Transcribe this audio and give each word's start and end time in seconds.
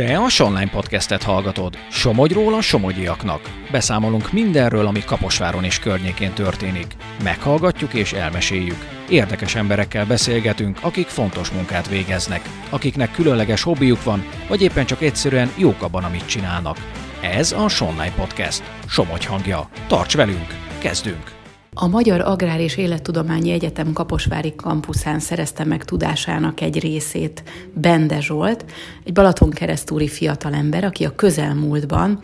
Te 0.00 0.18
a 0.18 0.28
Sonline 0.28 0.70
Podcastet 0.70 1.22
hallgatod. 1.22 1.78
Somogyról 1.90 2.54
a 2.54 2.60
somogyiaknak. 2.60 3.40
Beszámolunk 3.70 4.32
mindenről, 4.32 4.86
ami 4.86 5.04
Kaposváron 5.04 5.64
és 5.64 5.78
környékén 5.78 6.32
történik. 6.32 6.86
Meghallgatjuk 7.22 7.94
és 7.94 8.12
elmeséljük. 8.12 9.04
Érdekes 9.08 9.54
emberekkel 9.54 10.06
beszélgetünk, 10.06 10.78
akik 10.82 11.06
fontos 11.06 11.50
munkát 11.50 11.88
végeznek, 11.88 12.40
akiknek 12.70 13.12
különleges 13.12 13.62
hobbiuk 13.62 14.04
van, 14.04 14.24
vagy 14.48 14.62
éppen 14.62 14.86
csak 14.86 15.02
egyszerűen 15.02 15.52
jók 15.56 15.82
abban, 15.82 16.04
amit 16.04 16.26
csinálnak. 16.26 16.76
Ez 17.20 17.52
a 17.52 17.68
Sonline 17.68 18.14
Podcast. 18.14 18.62
Somogy 18.88 19.24
hangja. 19.24 19.68
Tarts 19.86 20.16
velünk! 20.16 20.54
Kezdünk! 20.78 21.33
A 21.76 21.86
Magyar 21.86 22.20
Agrár 22.20 22.60
és 22.60 22.76
Élettudományi 22.76 23.50
Egyetem 23.50 23.92
Kaposvári 23.92 24.54
kampuszán 24.56 25.18
szerezte 25.18 25.64
meg 25.64 25.84
tudásának 25.84 26.60
egy 26.60 26.80
részét 26.80 27.42
Bende 27.72 28.20
Zsolt, 28.20 28.64
egy 29.04 29.12
Balaton 29.12 29.50
keresztúri 29.50 30.08
fiatalember, 30.08 30.84
aki 30.84 31.04
a 31.04 31.14
közelmúltban 31.14 32.20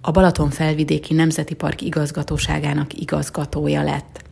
a 0.00 0.10
Balaton 0.10 0.50
felvidéki 0.50 1.14
Nemzeti 1.14 1.54
Park 1.54 1.82
igazgatóságának 1.82 2.94
igazgatója 2.94 3.82
lett. 3.82 4.22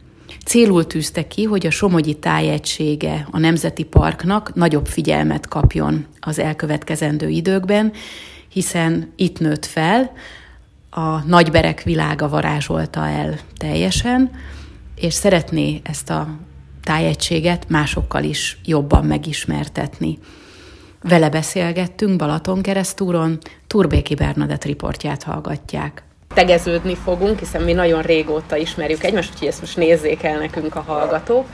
Célul 0.45 0.87
tűzte 0.87 1.27
ki, 1.27 1.45
hogy 1.45 1.67
a 1.67 1.71
Somogyi 1.71 2.15
tájegysége 2.15 3.29
a 3.31 3.39
Nemzeti 3.39 3.85
Parknak 3.85 4.55
nagyobb 4.55 4.87
figyelmet 4.87 5.49
kapjon 5.49 6.07
az 6.21 6.39
elkövetkezendő 6.39 7.29
időkben, 7.29 7.93
hiszen 8.49 9.13
itt 9.17 9.39
nőtt 9.39 9.67
fel, 9.67 10.13
a 10.91 11.19
nagyberek 11.27 11.83
világa 11.83 12.29
varázsolta 12.29 13.07
el 13.07 13.39
teljesen, 13.57 14.31
és 14.95 15.15
szeretné 15.15 15.81
ezt 15.85 16.11
a 16.11 16.29
tájegységet 16.85 17.69
másokkal 17.69 18.23
is 18.23 18.59
jobban 18.65 19.05
megismertetni. 19.05 20.19
Vele 21.03 21.29
beszélgettünk 21.29 22.17
Balaton 22.17 22.63
keresztúron, 22.63 23.39
Turbéki 23.67 24.15
Bernadett 24.15 24.65
riportját 24.65 25.23
hallgatják. 25.23 26.03
Tegeződni 26.35 26.95
fogunk, 26.95 27.39
hiszen 27.39 27.63
mi 27.63 27.73
nagyon 27.73 28.03
régóta 28.03 28.57
ismerjük 28.57 29.05
egymást, 29.05 29.31
úgyhogy 29.33 29.49
ezt 29.49 29.61
most 29.61 29.77
nézzék 29.77 30.23
el 30.23 30.39
nekünk 30.39 30.77
a 30.77 30.81
hallgatók. 30.81 31.47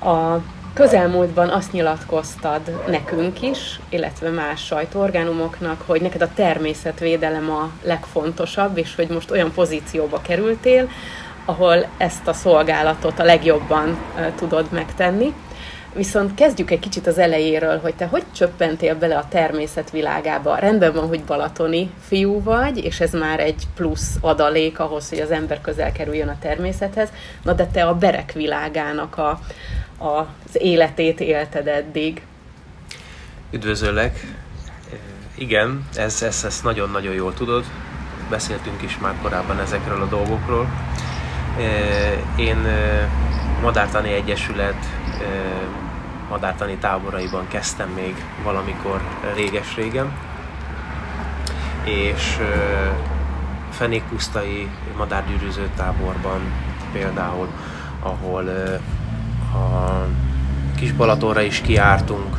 A 0.00 0.42
közelmúltban 0.74 1.48
azt 1.48 1.72
nyilatkoztad 1.72 2.60
nekünk 2.88 3.42
is, 3.42 3.80
illetve 3.88 4.30
más 4.30 4.64
sajtóorgánumoknak, 4.64 5.82
hogy 5.86 6.00
neked 6.00 6.22
a 6.22 6.32
természetvédelem 6.34 7.50
a 7.50 7.70
legfontosabb, 7.82 8.78
és 8.78 8.94
hogy 8.94 9.08
most 9.08 9.30
olyan 9.30 9.52
pozícióba 9.52 10.20
kerültél, 10.20 10.88
ahol 11.44 11.86
ezt 11.96 12.26
a 12.26 12.32
szolgálatot 12.32 13.18
a 13.18 13.24
legjobban 13.24 13.98
tudod 14.36 14.66
megtenni. 14.70 15.34
Viszont 15.94 16.34
kezdjük 16.34 16.70
egy 16.70 16.78
kicsit 16.78 17.06
az 17.06 17.18
elejéről, 17.18 17.80
hogy 17.80 17.94
te 17.94 18.06
hogy 18.06 18.24
csöppentél 18.32 18.94
bele 18.94 19.16
a 19.16 19.28
természet 19.28 19.90
világába. 19.90 20.56
Rendben 20.56 20.92
van, 20.92 21.08
hogy 21.08 21.24
balatoni 21.24 21.90
fiú 22.06 22.42
vagy, 22.42 22.84
és 22.84 23.00
ez 23.00 23.12
már 23.12 23.40
egy 23.40 23.62
plusz 23.74 24.16
adalék 24.20 24.78
ahhoz, 24.78 25.08
hogy 25.08 25.18
az 25.18 25.30
ember 25.30 25.60
közel 25.60 25.92
kerüljön 25.92 26.28
a 26.28 26.38
természethez. 26.40 27.08
Na 27.42 27.52
de 27.52 27.66
te 27.66 27.84
a 27.84 27.94
berek 27.94 28.32
világának 28.32 29.18
a, 29.18 29.40
a, 29.98 30.18
az 30.18 30.60
életét 30.60 31.20
élted 31.20 31.66
eddig. 31.66 32.22
Üdvözöllek! 33.50 34.20
Igen, 35.34 35.86
ez, 35.96 36.22
ez, 36.22 36.44
ezt 36.44 36.64
nagyon-nagyon 36.64 37.14
jól 37.14 37.34
tudod. 37.34 37.64
Beszéltünk 38.30 38.82
is 38.82 38.98
már 38.98 39.14
korábban 39.22 39.60
ezekről 39.60 40.02
a 40.02 40.06
dolgokról. 40.06 40.68
Én 42.36 42.66
Madártani 43.62 44.12
Egyesület 44.12 44.86
madártani 46.28 46.76
táboraiban 46.76 47.48
kezdtem 47.48 47.88
még 47.88 48.14
valamikor 48.42 49.00
réges-régen, 49.34 50.12
és 51.84 52.38
fenékpusztai 53.70 54.68
madárgyűrűző 54.96 55.68
táborban 55.76 56.40
például, 56.92 57.48
ahol 58.00 58.48
a 59.54 60.06
kis 60.76 60.92
Balatonra 60.92 61.40
is 61.40 61.60
kiártunk, 61.60 62.36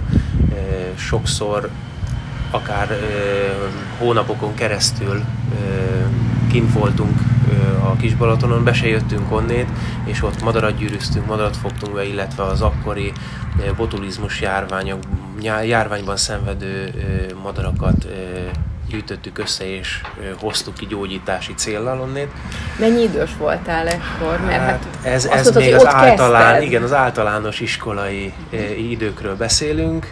sokszor 0.96 1.70
akár 2.52 2.88
hónapokon 3.97 4.56
keresztül 4.56 5.24
kint 6.52 6.74
voltunk 6.74 7.15
a 7.85 7.96
Kis 7.96 8.16
Balatonon, 8.16 8.63
be 8.63 8.73
se 8.73 8.88
jöttünk 8.88 9.31
onnét, 9.31 9.68
és 10.06 10.23
ott 10.23 10.41
madarat 10.41 10.78
gyűrűztünk, 10.78 11.25
madarat 11.25 11.57
fogtunk 11.57 11.94
be, 11.94 12.06
illetve 12.06 12.44
az 12.44 12.62
akkori 12.62 13.12
botulizmus 13.78 14.41
járványok, 14.41 15.00
járványban 15.63 16.18
szenvedő 16.18 16.94
madarakat 17.44 18.07
gyűjtöttük 18.90 19.38
össze 19.38 19.78
és 19.78 20.01
hoztuk 20.40 20.73
ki 20.73 20.85
gyógyítási 20.85 21.53
céllal 21.53 22.00
onnét. 22.00 22.31
Mennyi 22.79 23.01
idős 23.01 23.29
voltál 23.38 23.88
ekkor? 23.88 24.40
Mert 24.46 24.59
hát, 24.59 24.69
hát 24.69 24.88
ez, 25.03 25.25
ez 25.25 25.31
mondtad, 25.31 25.63
még 25.63 25.73
az 25.73 25.85
általán, 25.85 26.62
igen, 26.62 26.84
az 26.84 26.94
általános 26.94 27.59
iskolai 27.59 28.34
időkről 28.78 29.35
beszélünk 29.35 30.09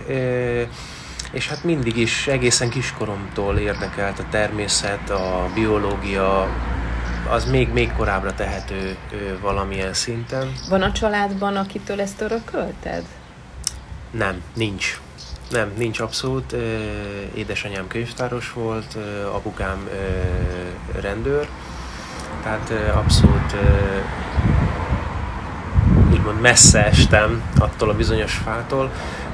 és 1.34 1.47
hát 1.47 1.63
mindig 1.63 1.97
is 1.97 2.28
egészen 2.28 2.69
kiskoromtól 2.69 3.57
érdekelt 3.57 4.19
a 4.19 4.23
természet, 4.29 5.09
a 5.09 5.50
biológia, 5.53 6.47
az 7.29 7.45
még, 7.45 7.69
még 7.69 7.91
korábbra 7.97 8.34
tehető 8.34 8.97
valamilyen 9.41 9.94
szinten. 9.94 10.51
Van 10.69 10.81
a 10.81 10.91
családban, 10.91 11.56
akitől 11.56 12.01
ezt 12.01 12.22
örökölted? 12.22 13.03
Nem, 14.11 14.41
nincs. 14.56 15.00
Nem, 15.50 15.72
nincs 15.78 16.00
abszolút. 16.00 16.56
Édesanyám 17.34 17.88
könyvtáros 17.88 18.53
volt, 18.53 18.97
apukám 19.34 19.89
rendőr, 21.01 21.47
tehát 22.44 22.72
abszolút 22.95 23.55
úgymond 26.11 26.41
messze 26.41 26.85
estem 26.85 27.44
attól 27.59 27.90
a 27.90 27.95
bizonyos 27.95 28.34
fától, 28.34 28.91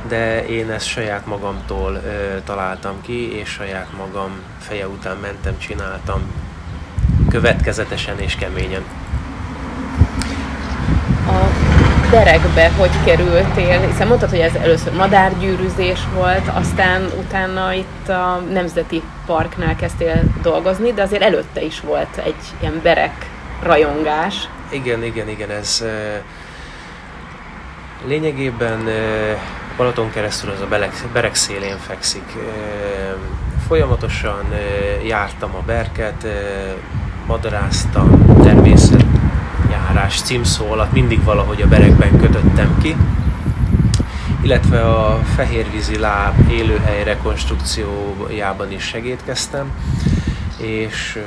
de 0.08 0.48
én 0.48 0.70
ezt 0.70 0.88
saját 0.88 1.26
magamtól 1.26 1.94
ö, 1.94 2.38
találtam 2.44 3.02
ki, 3.02 3.34
és 3.38 3.50
saját 3.50 3.88
magam 3.98 4.32
feje 4.60 4.88
után 4.88 5.18
mentem, 5.18 5.58
csináltam 5.58 6.22
következetesen 7.30 8.20
és 8.20 8.36
keményen. 8.36 8.84
A 11.28 11.48
derekbe 12.12 12.72
hogy 12.78 13.04
kerültél? 13.06 13.80
Hiszen 13.80 14.08
mondtad, 14.08 14.30
hogy 14.30 14.40
ez 14.40 14.56
először 14.56 14.94
madárgyűrűzés 14.94 16.00
volt, 16.14 16.48
aztán 16.54 17.06
utána 17.18 17.74
itt 17.74 18.10
a 18.10 18.42
Nemzeti 18.52 19.02
Parknál 19.26 19.76
kezdtél 19.76 20.22
dolgozni, 20.42 20.94
de 20.94 21.02
azért 21.02 21.22
előtte 21.22 21.62
is 21.62 21.80
volt 21.80 22.18
egy 22.18 22.36
ilyen 22.60 22.80
berek 22.84 23.30
rajongás. 23.64 24.36
Igen, 24.70 25.04
igen, 25.04 25.30
igen, 25.30 25.50
ez 25.50 25.84
lényegében 28.08 28.90
Balaton 29.78 30.12
keresztül 30.12 30.50
az 30.50 30.62
a 30.62 30.68
berek 31.14 31.36
szélén 31.36 31.78
fekszik. 31.78 32.34
Folyamatosan 33.68 34.46
jártam 35.04 35.56
a 35.56 35.62
berket, 35.66 36.28
madaráztam, 37.30 38.38
természetjárás 38.42 40.22
címszó 40.22 40.72
alatt 40.72 40.92
mindig 40.92 41.24
valahogy 41.24 41.62
a 41.62 41.68
berekben 41.68 42.18
kötöttem 42.18 42.78
ki, 42.82 42.96
illetve 44.42 44.82
a 44.82 45.20
fehérvízi 45.36 46.00
láb 46.00 46.50
élőhely 46.52 47.04
rekonstrukciójában 47.04 48.72
is 48.72 48.84
segítkeztem, 48.84 49.72
és 50.58 51.20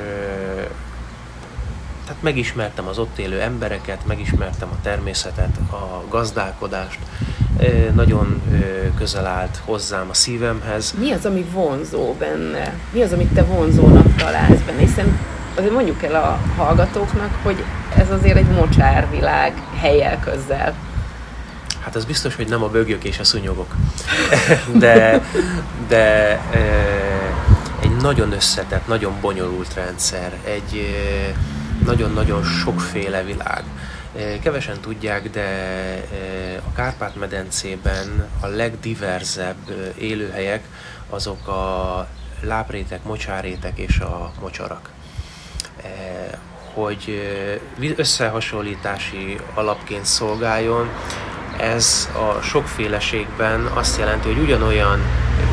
tehát 2.05 2.21
megismertem 2.21 2.87
az 2.87 2.97
ott 2.99 3.17
élő 3.17 3.41
embereket, 3.41 4.05
megismertem 4.07 4.69
a 4.71 4.81
természetet, 4.81 5.57
a 5.71 6.03
gazdálkodást, 6.09 6.99
nagyon 7.93 8.41
közel 8.97 9.25
állt 9.25 9.61
hozzám 9.65 10.09
a 10.09 10.13
szívemhez. 10.13 10.93
Mi 10.99 11.11
az, 11.11 11.25
ami 11.25 11.45
vonzó 11.53 12.13
benne? 12.19 12.73
Mi 12.91 13.01
az, 13.01 13.11
amit 13.11 13.33
te 13.33 13.43
vonzónak 13.43 14.15
találsz 14.15 14.61
benne? 14.65 14.79
Hiszen 14.79 15.19
azért 15.55 15.73
mondjuk 15.73 16.03
el 16.03 16.15
a 16.15 16.39
hallgatóknak, 16.57 17.29
hogy 17.43 17.63
ez 17.97 18.09
azért 18.09 18.37
egy 18.37 18.49
mocsárvilág 18.49 19.53
helyel 19.79 20.19
közel. 20.19 20.73
Hát 21.83 21.95
az 21.95 22.05
biztos, 22.05 22.35
hogy 22.35 22.47
nem 22.47 22.63
a 22.63 22.67
bögyök 22.67 23.03
és 23.03 23.19
a 23.19 23.23
szúnyogok. 23.23 23.75
De, 24.73 25.21
de 25.87 26.39
egy 27.81 27.95
nagyon 28.01 28.31
összetett, 28.31 28.87
nagyon 28.87 29.13
bonyolult 29.21 29.73
rendszer, 29.73 30.31
egy 30.43 30.95
nagyon-nagyon 31.85 32.43
sokféle 32.43 33.23
világ. 33.23 33.63
Kevesen 34.41 34.79
tudják, 34.79 35.29
de 35.29 35.47
a 36.67 36.75
Kárpát-medencében 36.75 38.29
a 38.39 38.47
legdiverzebb 38.47 39.93
élőhelyek 39.97 40.63
azok 41.09 41.47
a 41.47 42.07
lábrétek, 42.41 43.03
mocsárrétek 43.03 43.77
és 43.77 43.99
a 43.99 44.31
mocsarak. 44.41 44.89
Hogy 46.73 47.21
összehasonlítási 47.95 49.37
alapként 49.53 50.05
szolgáljon, 50.05 50.89
ez 51.57 52.09
a 52.13 52.41
sokféleségben 52.41 53.65
azt 53.65 53.97
jelenti, 53.97 54.27
hogy 54.27 54.43
ugyanolyan 54.43 54.99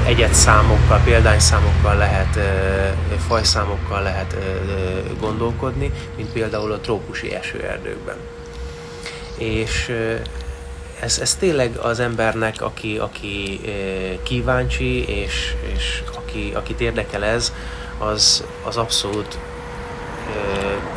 egyetszámokkal, 0.07 1.01
példányszámokkal 1.05 1.97
lehet, 1.97 2.39
fajszámokkal 3.29 4.03
lehet 4.03 4.37
gondolkodni, 5.21 5.93
mint 6.17 6.33
például 6.33 6.73
a 6.73 6.79
trópusi 6.79 7.35
esőerdőkben. 7.35 8.17
És 9.39 9.93
ez, 11.01 11.19
ez 11.19 11.35
tényleg 11.35 11.77
az 11.77 12.01
embernek, 12.01 12.63
aki, 12.63 12.99
aki 12.99 13.61
kíváncsi, 14.23 15.09
és, 15.09 15.55
és 15.75 16.03
aki, 16.17 16.53
akit 16.55 16.81
érdekel 16.81 17.25
ez, 17.25 17.53
az, 17.99 18.45
az 18.65 18.77
abszolút 18.77 19.39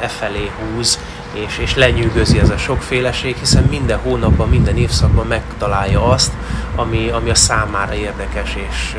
e 0.04 0.08
felé 0.08 0.52
húz, 0.60 1.00
és, 1.34 1.58
és 1.58 1.76
lenyűgözi 1.76 2.40
ez 2.40 2.50
a 2.50 2.58
sokféleség, 2.58 3.36
hiszen 3.36 3.64
minden 3.64 3.98
hónapban, 3.98 4.50
minden 4.50 4.78
évszakban 4.78 5.28
megtalálja 5.28 6.06
azt, 6.06 6.32
ami, 6.76 7.10
ami 7.10 7.30
a 7.30 7.36
számára 7.36 7.94
érdekes 7.94 8.56
és, 8.56 8.96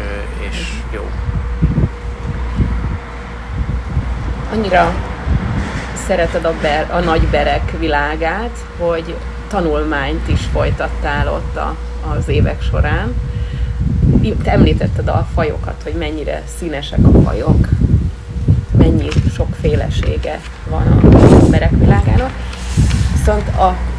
és 0.51 0.73
jó. 0.91 1.11
Annyira 4.53 4.95
szereted 6.07 6.45
a, 6.45 6.53
ber, 6.63 6.91
a 6.91 6.99
nagy 6.99 7.23
berek 7.23 7.79
világát, 7.79 8.59
hogy 8.79 9.15
tanulmányt 9.49 10.29
is 10.29 10.41
folytattál 10.53 11.29
ott 11.29 11.57
a, 11.57 11.77
az 12.17 12.29
évek 12.29 12.63
során. 12.63 13.15
Te 14.43 14.51
említetted 14.51 15.09
a 15.09 15.27
fajokat, 15.35 15.81
hogy 15.83 15.93
mennyire 15.93 16.43
színesek 16.59 16.99
a 17.03 17.23
fajok, 17.23 17.69
sokfélesége 19.65 20.41
van 20.71 20.87
a 20.87 21.47
berek 21.51 21.71
világának. 21.71 22.31
Viszont 23.13 23.51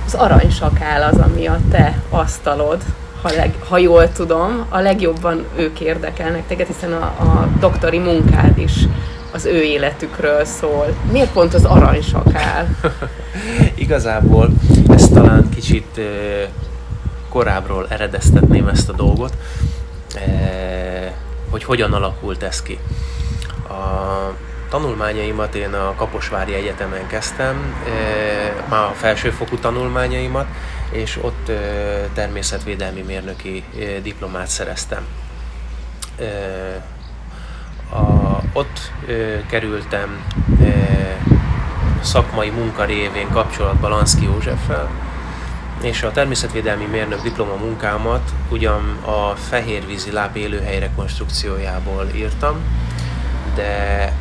az 0.05 0.13
aranysakál 0.13 1.03
az, 1.03 1.17
ami 1.17 1.45
a 1.45 1.57
te 1.69 2.01
asztalod, 2.09 2.81
ha, 3.21 3.29
leg, 3.35 3.53
ha 3.67 3.77
jól 3.77 4.11
tudom, 4.11 4.65
a 4.69 4.79
legjobban 4.79 5.45
ők 5.55 5.79
érdekelnek 5.79 6.47
téged, 6.47 6.67
hiszen 6.67 6.93
a, 6.93 7.03
a 7.03 7.47
doktori 7.59 7.97
munkád 7.97 8.57
is 8.57 8.73
az 9.31 9.45
ő 9.45 9.61
életükről 9.61 10.45
szól. 10.45 10.85
Miért 11.11 11.31
pont 11.31 11.53
az 11.53 11.65
aranysakál? 11.65 12.67
Igazából 13.75 14.49
ezt 14.89 15.13
talán 15.13 15.49
kicsit 15.49 16.01
korábbról 17.29 17.87
eredeztetném 17.89 18.67
ezt 18.67 18.89
a 18.89 18.93
dolgot, 18.93 19.33
hogy 21.49 21.63
hogyan 21.63 21.93
alakult 21.93 22.43
ez 22.43 22.61
ki. 22.61 22.79
A 23.67 24.33
tanulmányaimat 24.75 25.55
én 25.55 25.73
a 25.73 25.95
Kaposvári 25.95 26.53
Egyetemen 26.53 27.07
kezdtem, 27.07 27.75
már 28.69 28.83
a 28.83 28.93
felsőfokú 28.93 29.57
tanulmányaimat, 29.57 30.45
és 30.91 31.19
ott 31.21 31.51
természetvédelmi 32.13 33.01
mérnöki 33.01 33.63
diplomát 34.03 34.47
szereztem. 34.47 35.05
A, 37.91 37.99
ott 38.53 38.91
kerültem 39.49 40.23
szakmai 42.01 42.49
munka 42.49 42.85
révén 42.85 43.29
kapcsolatba 43.29 43.87
Lanszki 43.87 44.23
Józseffel, 44.23 44.89
és 45.81 46.03
a 46.03 46.11
természetvédelmi 46.11 46.85
mérnök 46.85 47.21
diploma 47.21 47.55
munkámat 47.55 48.31
ugyan 48.49 48.97
a 49.05 49.35
fehérvízi 49.35 50.11
láb 50.11 50.35
élőhely 50.35 50.79
rekonstrukciójából 50.79 52.07
írtam, 52.15 52.55
de 53.55 54.13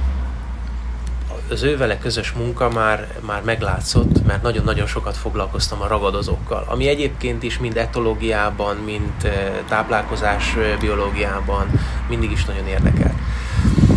az 1.50 1.62
ővele 1.62 1.98
közös 1.98 2.32
munka 2.32 2.70
már, 2.70 3.08
már 3.20 3.42
meglátszott, 3.42 4.26
mert 4.26 4.42
nagyon-nagyon 4.42 4.86
sokat 4.86 5.16
foglalkoztam 5.16 5.80
a 5.80 5.86
ragadozókkal, 5.86 6.64
ami 6.68 6.88
egyébként 6.88 7.42
is 7.42 7.58
mind 7.58 7.76
etológiában, 7.76 8.76
mind 8.76 9.32
táplálkozás 9.68 10.56
biológiában 10.80 11.66
mindig 12.08 12.30
is 12.30 12.44
nagyon 12.44 12.66
érdekelt. 12.66 13.14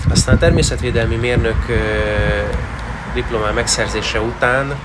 Aztán 0.10 0.36
a 0.36 0.38
természetvédelmi 0.38 1.16
mérnök 1.16 1.66
diplomá 3.14 3.52
megszerzése 3.52 4.20
után 4.22 4.76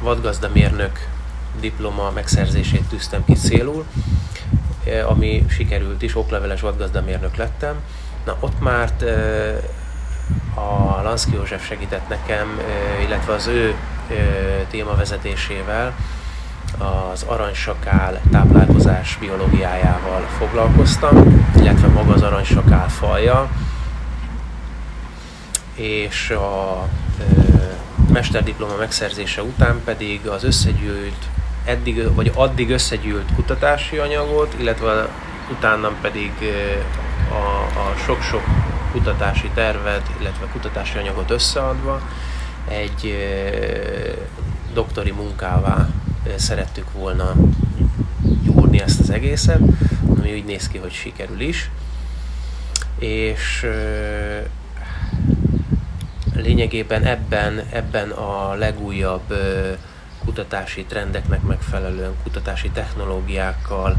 vadgazdamérnök 0.00 1.08
diploma 1.60 2.10
megszerzését 2.10 2.88
tűztem 2.88 3.24
ki 3.24 3.34
célul, 3.34 3.84
ami 5.06 5.44
sikerült 5.48 6.02
is, 6.02 6.16
okleveles 6.16 6.60
vadgazdamérnök 6.60 7.36
lettem. 7.36 7.74
Na 8.24 8.36
ott 8.40 8.60
már 8.60 8.90
a 10.54 11.02
Lanszki 11.02 11.34
József 11.34 11.66
segített 11.66 12.08
nekem, 12.08 12.60
illetve 13.06 13.32
az 13.32 13.46
ő 13.46 13.74
témavezetésével 14.70 15.94
az 16.78 17.22
aranysakál 17.22 18.20
táplálkozás 18.30 19.16
biológiájával 19.20 20.20
foglalkoztam, 20.38 21.46
illetve 21.56 21.88
maga 21.88 22.12
az 22.12 22.22
aranysakál 22.22 22.88
faja, 22.88 23.50
és 25.74 26.30
a 26.30 26.88
mesterdiploma 28.12 28.76
megszerzése 28.76 29.42
után 29.42 29.80
pedig 29.84 30.26
az 30.26 30.44
összegyűlt, 30.44 31.28
eddig, 31.64 32.14
vagy 32.14 32.32
addig 32.34 32.70
összegyűlt 32.70 33.34
kutatási 33.34 33.96
anyagot, 33.96 34.54
illetve 34.58 35.08
utána 35.50 35.90
pedig 36.00 36.32
a, 37.30 37.78
a 37.78 37.96
sok-sok 38.04 38.42
kutatási 38.92 39.50
tervet, 39.54 40.10
illetve 40.20 40.46
kutatási 40.46 40.98
anyagot 40.98 41.30
összeadva 41.30 42.00
egy 42.68 43.16
doktori 44.74 45.10
munkává 45.10 45.88
szerettük 46.36 46.92
volna 46.92 47.34
gyúrni 48.42 48.80
ezt 48.80 49.00
az 49.00 49.10
egészet, 49.10 49.60
ami 50.16 50.32
úgy 50.32 50.44
néz 50.44 50.68
ki, 50.68 50.78
hogy 50.78 50.92
sikerül 50.92 51.40
is. 51.40 51.70
És 52.98 53.66
lényegében 56.34 57.04
ebben, 57.04 57.62
ebben 57.70 58.10
a 58.10 58.54
legújabb 58.54 59.34
kutatási 60.24 60.84
trendeknek 60.84 61.42
megfelelően, 61.42 62.12
kutatási 62.22 62.70
technológiákkal 62.70 63.96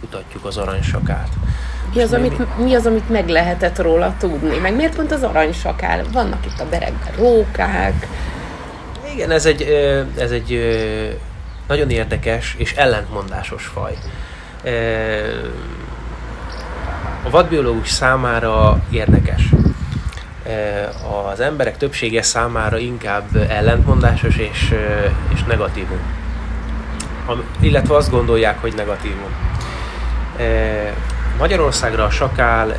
kutatjuk 0.00 0.44
az 0.44 0.56
aranysakát. 0.56 1.28
Mi 1.94 2.02
az, 2.02 2.12
amit, 2.12 2.58
mi 2.58 2.74
az, 2.74 2.86
amit 2.86 3.08
meg 3.08 3.28
lehetett 3.28 3.78
róla 3.78 4.14
tudni? 4.18 4.58
Meg 4.58 4.76
miért 4.76 4.96
pont 4.96 5.12
az 5.12 5.22
aranysakál? 5.22 6.02
Vannak 6.12 6.46
itt 6.46 6.60
a 6.60 6.68
berekben 6.70 7.12
rókák. 7.16 8.06
Igen, 9.12 9.30
ez 9.30 9.46
egy, 9.46 9.62
ez 10.18 10.30
egy 10.30 10.60
nagyon 11.68 11.90
érdekes 11.90 12.54
és 12.58 12.72
ellentmondásos 12.72 13.66
faj. 13.66 13.92
A 17.24 17.30
vadbiológus 17.30 17.88
számára 17.88 18.82
érdekes. 18.90 19.48
Az 21.32 21.40
emberek 21.40 21.76
többsége 21.76 22.22
számára 22.22 22.78
inkább 22.78 23.36
ellentmondásos 23.48 24.36
és, 24.36 24.74
és 25.34 25.44
negatívum. 25.44 26.00
Illetve 27.60 27.96
azt 27.96 28.10
gondolják, 28.10 28.60
hogy 28.60 28.74
negatívum 28.74 29.30
Magyarországra 31.38 32.04
a 32.04 32.10
sakál, 32.10 32.72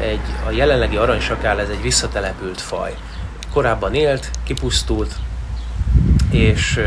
egy, 0.00 0.20
a 0.46 0.50
jelenlegi 0.50 0.96
aranysakál, 0.96 1.60
ez 1.60 1.68
egy 1.68 1.82
visszatelepült 1.82 2.60
faj. 2.60 2.94
Korábban 3.52 3.94
élt, 3.94 4.30
kipusztult, 4.44 5.14
és 6.30 6.80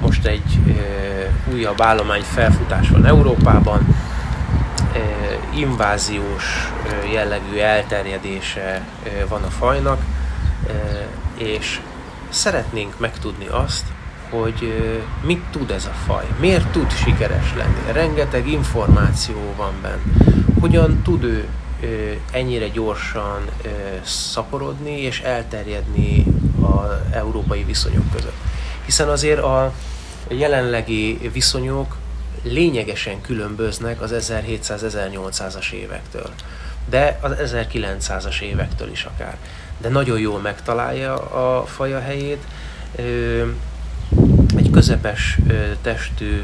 most 0.00 0.26
egy 0.26 0.58
újabb 1.52 1.80
állomány 1.80 2.22
felfutás 2.22 2.88
van 2.88 3.06
Európában. 3.06 3.96
Inváziós 5.54 6.72
jellegű 7.12 7.56
elterjedése 7.56 8.82
van 9.28 9.42
a 9.42 9.50
fajnak, 9.50 10.00
és 11.36 11.80
szeretnénk 12.28 12.98
megtudni 12.98 13.46
azt, 13.46 13.84
hogy 14.30 14.74
mit 15.24 15.42
tud 15.50 15.70
ez 15.70 15.86
a 15.86 15.94
faj, 16.06 16.24
miért 16.40 16.68
tud 16.68 16.92
sikeres 16.92 17.54
lenni. 17.56 17.92
Rengeteg 17.92 18.48
információ 18.48 19.54
van 19.56 19.72
benne. 19.82 20.02
Hogyan 20.60 21.02
tud 21.02 21.24
ő 21.80 22.18
ennyire 22.30 22.68
gyorsan 22.68 23.44
szaporodni 24.04 25.00
és 25.00 25.20
elterjedni 25.20 26.24
az 26.60 26.90
európai 27.10 27.64
viszonyok 27.64 28.10
között. 28.12 28.36
Hiszen 28.84 29.08
azért 29.08 29.42
a 29.42 29.72
jelenlegi 30.28 31.30
viszonyok 31.32 31.96
lényegesen 32.42 33.20
különböznek 33.20 34.00
az 34.00 34.14
1700-1800-as 34.14 35.70
évektől, 35.70 36.30
de 36.88 37.18
az 37.22 37.32
1900-as 37.44 38.40
évektől 38.40 38.90
is 38.90 39.04
akár. 39.04 39.36
De 39.78 39.88
nagyon 39.88 40.18
jól 40.18 40.40
megtalálja 40.40 41.14
a 41.14 41.66
faja 41.66 42.00
helyét, 42.00 42.42
közepes 44.76 45.38
testű 45.82 46.42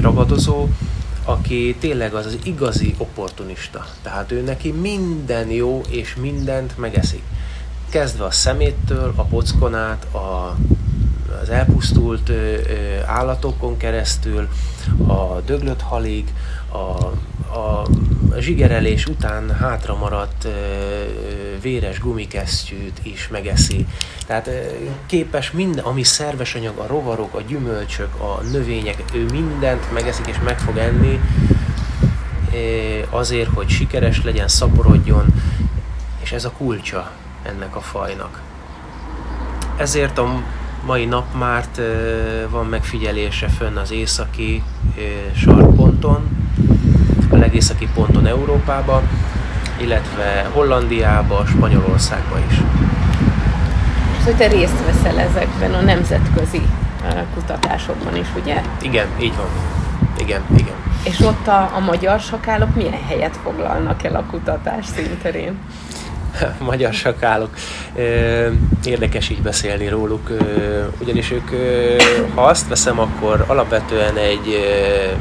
ragadozó, 0.00 0.68
aki 1.24 1.76
tényleg 1.80 2.14
az 2.14 2.26
az 2.26 2.38
igazi 2.42 2.94
opportunista. 2.98 3.86
Tehát 4.02 4.32
ő 4.32 4.42
neki 4.42 4.72
minden 4.72 5.50
jó 5.50 5.82
és 5.88 6.16
mindent 6.20 6.78
megeszik. 6.78 7.22
Kezdve 7.90 8.24
a 8.24 8.30
szeméttől, 8.30 9.12
a 9.16 9.22
pockonát, 9.22 10.14
a 10.14 10.56
az 11.42 11.50
elpusztult 11.50 12.30
állatokon 13.06 13.76
keresztül, 13.76 14.48
a 15.06 15.40
döglött 15.46 15.80
halig, 15.80 16.32
a, 16.72 16.76
a 17.58 17.86
zsigerelés 18.38 19.06
után 19.06 19.50
hátra 19.50 19.96
maradt 19.96 20.48
véres 21.62 22.00
gumikesztyűt 22.00 23.00
is 23.02 23.28
megeszi. 23.28 23.86
Tehát 24.26 24.50
képes 25.06 25.50
minden, 25.50 25.84
ami 25.84 26.02
szerves 26.02 26.54
anyag, 26.54 26.78
a 26.78 26.86
rovarok, 26.86 27.34
a 27.34 27.40
gyümölcsök, 27.40 28.14
a 28.20 28.42
növények, 28.52 29.02
ő 29.14 29.24
mindent 29.32 29.92
megeszik 29.92 30.26
és 30.26 30.36
meg 30.44 30.58
fog 30.58 30.76
enni 30.76 31.20
azért, 33.10 33.50
hogy 33.54 33.68
sikeres 33.68 34.24
legyen, 34.24 34.48
szaporodjon, 34.48 35.26
és 36.22 36.32
ez 36.32 36.44
a 36.44 36.50
kulcsa 36.50 37.10
ennek 37.42 37.76
a 37.76 37.80
fajnak. 37.80 38.40
Ezért 39.76 40.18
a 40.18 40.42
mai 40.88 41.04
nap 41.04 41.24
már 41.38 41.64
van 42.50 42.66
megfigyelése 42.66 43.48
fönn 43.48 43.76
az 43.76 43.92
északi 43.92 44.62
sarkponton, 45.34 46.28
a 47.30 47.36
legészaki 47.36 47.88
ponton 47.94 48.26
Európába, 48.26 49.02
illetve 49.80 50.50
Hollandiába, 50.52 51.44
Spanyolországba 51.46 52.38
is. 52.50 52.56
És 54.18 54.24
hogy 54.24 54.36
te 54.36 54.46
részt 54.46 54.84
veszel 54.86 55.18
ezekben 55.18 55.74
a 55.74 55.80
nemzetközi 55.80 56.62
kutatásokban 57.34 58.16
is, 58.16 58.26
ugye? 58.40 58.62
Igen, 58.82 59.06
így 59.20 59.36
van. 59.36 59.48
Igen, 60.18 60.42
igen. 60.56 60.74
És 61.04 61.20
ott 61.20 61.46
a, 61.46 61.70
a 61.74 61.78
magyar 61.78 62.20
sakálok 62.20 62.74
milyen 62.74 63.04
helyet 63.06 63.38
foglalnak 63.42 64.04
el 64.04 64.14
a 64.16 64.24
kutatás 64.30 64.86
színterén? 64.86 65.58
magyar 66.70 66.92
sakálok. 66.92 67.50
Érdekes 68.84 69.28
így 69.28 69.42
beszélni 69.42 69.88
róluk, 69.88 70.30
ugyanis 71.00 71.30
ők, 71.30 71.50
ha 72.34 72.42
azt 72.42 72.68
veszem, 72.68 72.98
akkor 72.98 73.44
alapvetően 73.46 74.16
egy 74.16 74.58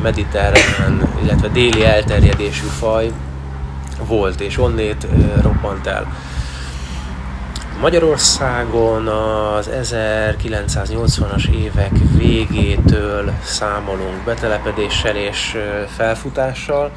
mediterrán, 0.02 1.10
illetve 1.24 1.48
déli 1.48 1.86
elterjedésű 1.86 2.66
faj 2.80 3.12
volt, 4.06 4.42
és 4.42 4.58
onnét 4.58 5.08
robbant 5.42 5.88
el. 5.88 6.08
Magyarországon 7.82 9.08
az 9.08 9.70
1980-as 9.82 11.50
évek 11.50 11.92
végétől 12.18 13.32
számolunk 13.44 14.24
betelepedéssel 14.26 15.16
és 15.16 15.58
felfutással, 15.96 16.92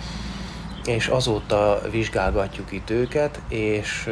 és 0.84 1.06
azóta 1.06 1.80
vizsgálgatjuk 1.90 2.72
itt 2.72 2.90
őket, 2.90 3.40
és 3.49 4.08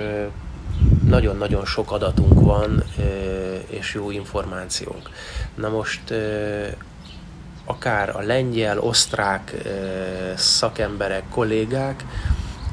nagyon-nagyon 1.05 1.65
sok 1.65 1.93
adatunk 1.93 2.41
van, 2.41 2.83
és 3.69 3.95
jó 3.95 4.11
információnk. 4.11 5.11
Na 5.55 5.69
most 5.69 6.15
akár 7.65 8.17
a 8.17 8.21
lengyel, 8.21 8.79
osztrák 8.79 9.55
szakemberek, 10.37 11.23
kollégák 11.31 12.05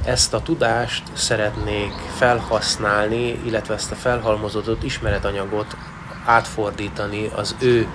ezt 0.06 0.34
a 0.34 0.42
tudást 0.42 1.04
szeretnék 1.14 1.92
felhasználni, 2.18 3.40
illetve 3.46 3.74
ezt 3.74 3.92
a 3.92 3.96
felhalmozódott 3.96 4.84
ismeretanyagot 4.84 5.78
átfordítani 6.26 7.30
az 7.36 7.56
ő 7.60 7.88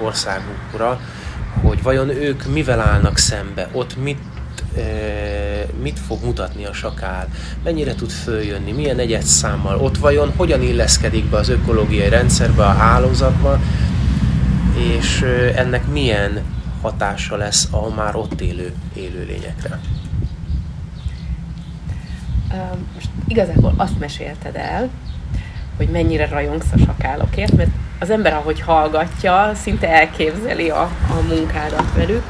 országukra, 0.00 1.00
hogy 1.62 1.82
vajon 1.82 2.08
ők 2.08 2.44
mivel 2.44 2.80
állnak 2.80 3.18
szembe, 3.18 3.68
ott 3.72 3.96
mit 3.96 4.18
mit 5.82 5.98
fog 5.98 6.24
mutatni 6.24 6.64
a 6.64 6.72
sakál, 6.72 7.28
mennyire 7.64 7.94
tud 7.94 8.10
följönni, 8.10 8.72
milyen 8.72 8.98
egyet 8.98 9.22
számmal, 9.22 9.78
ott 9.78 9.98
vajon 9.98 10.32
hogyan 10.36 10.62
illeszkedik 10.62 11.24
be 11.24 11.36
az 11.36 11.48
ökológiai 11.48 12.08
rendszerbe, 12.08 12.64
a 12.64 12.72
hálózatba, 12.72 13.60
és 14.76 15.24
ennek 15.54 15.86
milyen 15.86 16.42
hatása 16.82 17.36
lesz 17.36 17.68
a 17.70 17.94
már 17.94 18.16
ott 18.16 18.40
élő 18.40 18.72
élőlényekre. 18.94 19.78
Most 22.94 23.08
igazából 23.26 23.74
azt 23.76 23.98
mesélted 23.98 24.56
el, 24.56 24.90
hogy 25.76 25.88
mennyire 25.88 26.26
rajongsz 26.26 26.72
a 26.72 26.78
sakálokért, 26.78 27.56
mert 27.56 27.70
az 27.98 28.10
ember, 28.10 28.32
ahogy 28.32 28.60
hallgatja, 28.60 29.52
szinte 29.54 29.88
elképzeli 29.88 30.70
a, 30.70 30.82
a 30.82 31.20
munkádat 31.28 31.94
velük, 31.94 32.22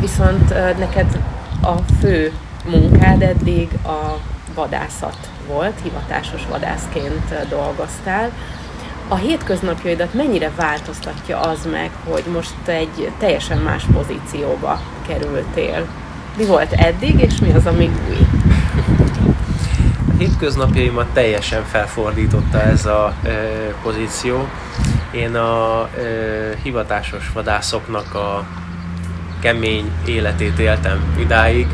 viszont 0.00 0.48
neked 0.78 1.18
a 1.62 1.74
fő 2.00 2.32
munkád 2.70 3.22
eddig 3.22 3.68
a 3.84 4.18
vadászat 4.54 5.16
volt, 5.46 5.80
hivatásos 5.82 6.46
vadászként 6.50 7.48
dolgoztál. 7.48 8.30
A 9.08 9.14
hétköznapjaidat 9.14 10.14
mennyire 10.14 10.50
változtatja 10.56 11.40
az 11.40 11.68
meg, 11.70 11.90
hogy 12.04 12.24
most 12.32 12.54
egy 12.64 13.10
teljesen 13.18 13.58
más 13.58 13.84
pozícióba 13.92 14.80
kerültél? 15.06 15.86
Mi 16.36 16.44
volt 16.44 16.72
eddig, 16.72 17.20
és 17.20 17.38
mi 17.38 17.52
az, 17.52 17.66
ami 17.66 17.90
új? 18.08 18.18
A 20.08 20.16
hétköznapjaimat 20.18 21.06
teljesen 21.12 21.64
felfordította 21.64 22.62
ez 22.62 22.86
a 22.86 23.14
e, 23.22 23.30
pozíció. 23.82 24.48
Én 25.10 25.34
a 25.34 25.88
e, 25.88 26.00
hivatásos 26.62 27.30
vadászoknak 27.32 28.14
a 28.14 28.46
kemény 29.44 29.92
életét 30.06 30.58
éltem 30.58 31.16
idáig, 31.18 31.66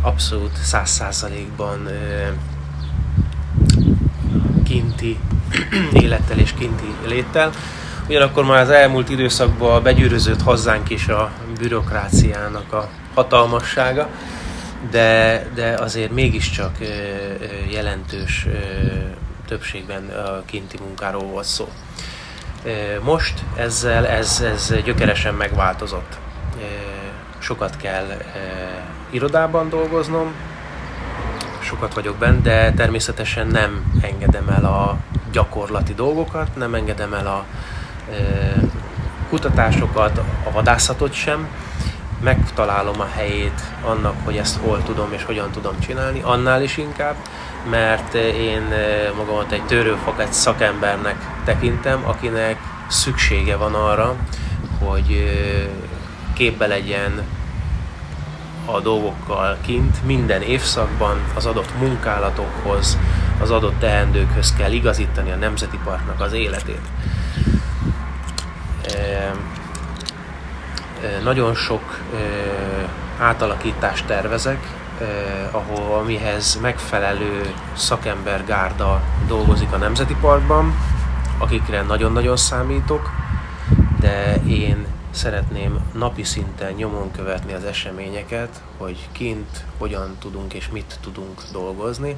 abszolút 0.00 0.56
száz 0.56 0.90
százalékban 0.90 1.88
kinti 4.64 5.18
élettel 6.02 6.38
és 6.38 6.52
kinti 6.58 6.94
léttel. 7.06 7.50
Ugyanakkor 8.08 8.44
már 8.44 8.60
az 8.60 8.70
elmúlt 8.70 9.08
időszakban 9.08 9.82
begyűrözött 9.82 10.42
hozzánk 10.42 10.90
is 10.90 11.08
a 11.08 11.30
bürokráciának 11.58 12.72
a 12.72 12.88
hatalmassága, 13.14 14.08
de, 14.90 15.46
de 15.54 15.74
azért 15.74 16.12
mégiscsak 16.12 16.78
jelentős 17.70 18.46
többségben 19.46 20.08
a 20.08 20.42
kinti 20.44 20.78
munkáról 20.78 21.24
volt 21.24 21.46
szó. 21.46 21.68
Most 23.02 23.34
ezzel 23.56 24.06
ez, 24.06 24.40
ez 24.40 24.74
gyökeresen 24.84 25.34
megváltozott 25.34 26.18
sokat 27.38 27.76
kell 27.76 28.06
irodában 29.10 29.68
dolgoznom, 29.68 30.32
sokat 31.60 31.94
vagyok 31.94 32.16
benne, 32.16 32.40
de 32.40 32.72
természetesen 32.72 33.46
nem 33.46 33.92
engedem 34.00 34.48
el 34.48 34.64
a 34.64 34.96
gyakorlati 35.32 35.94
dolgokat, 35.94 36.56
nem 36.56 36.74
engedem 36.74 37.14
el 37.14 37.26
a 37.26 37.44
kutatásokat, 39.28 40.18
a 40.44 40.50
vadászatot 40.52 41.12
sem, 41.12 41.48
megtalálom 42.22 43.00
a 43.00 43.08
helyét 43.14 43.60
annak, 43.84 44.14
hogy 44.24 44.36
ezt 44.36 44.56
hol 44.56 44.82
tudom 44.82 45.12
és 45.12 45.24
hogyan 45.24 45.50
tudom 45.50 45.80
csinálni, 45.80 46.20
annál 46.22 46.62
is 46.62 46.76
inkább, 46.76 47.14
mert 47.70 48.14
én 48.14 48.62
magamat 49.16 49.52
egy 49.52 49.62
törőfakett 49.66 50.32
szakembernek 50.32 51.16
tekintem, 51.44 52.02
akinek 52.04 52.56
szüksége 52.88 53.56
van 53.56 53.74
arra, 53.74 54.16
hogy 54.78 55.30
képbe 56.40 56.66
legyen 56.66 57.22
a 58.64 58.80
dolgokkal 58.80 59.56
kint, 59.60 60.04
minden 60.04 60.42
évszakban 60.42 61.20
az 61.34 61.46
adott 61.46 61.78
munkálatokhoz, 61.78 62.98
az 63.40 63.50
adott 63.50 63.78
teendőkhöz 63.78 64.54
kell 64.54 64.72
igazítani 64.72 65.30
a 65.30 65.36
Nemzeti 65.36 65.78
Parknak 65.84 66.20
az 66.20 66.32
életét. 66.32 66.80
Nagyon 71.22 71.54
sok 71.54 72.00
átalakítást 73.18 74.06
tervezek, 74.06 74.66
ahol 75.50 75.98
amihez 75.98 76.58
megfelelő 76.62 77.54
szakembergárda 77.76 79.00
dolgozik 79.26 79.72
a 79.72 79.76
Nemzeti 79.76 80.16
Parkban, 80.20 80.74
akikre 81.38 81.82
nagyon-nagyon 81.82 82.36
számítok, 82.36 83.10
de 83.98 84.34
én 84.34 84.86
szeretném 85.10 85.90
napi 85.94 86.22
szinten 86.22 86.72
nyomon 86.72 87.10
követni 87.10 87.52
az 87.52 87.64
eseményeket, 87.64 88.62
hogy 88.76 89.08
kint 89.12 89.64
hogyan 89.78 90.16
tudunk 90.18 90.54
és 90.54 90.68
mit 90.68 90.98
tudunk 91.00 91.42
dolgozni. 91.52 92.16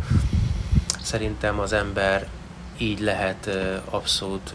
Szerintem 1.02 1.58
az 1.58 1.72
ember 1.72 2.26
így 2.78 3.00
lehet 3.00 3.50
abszolút 3.90 4.54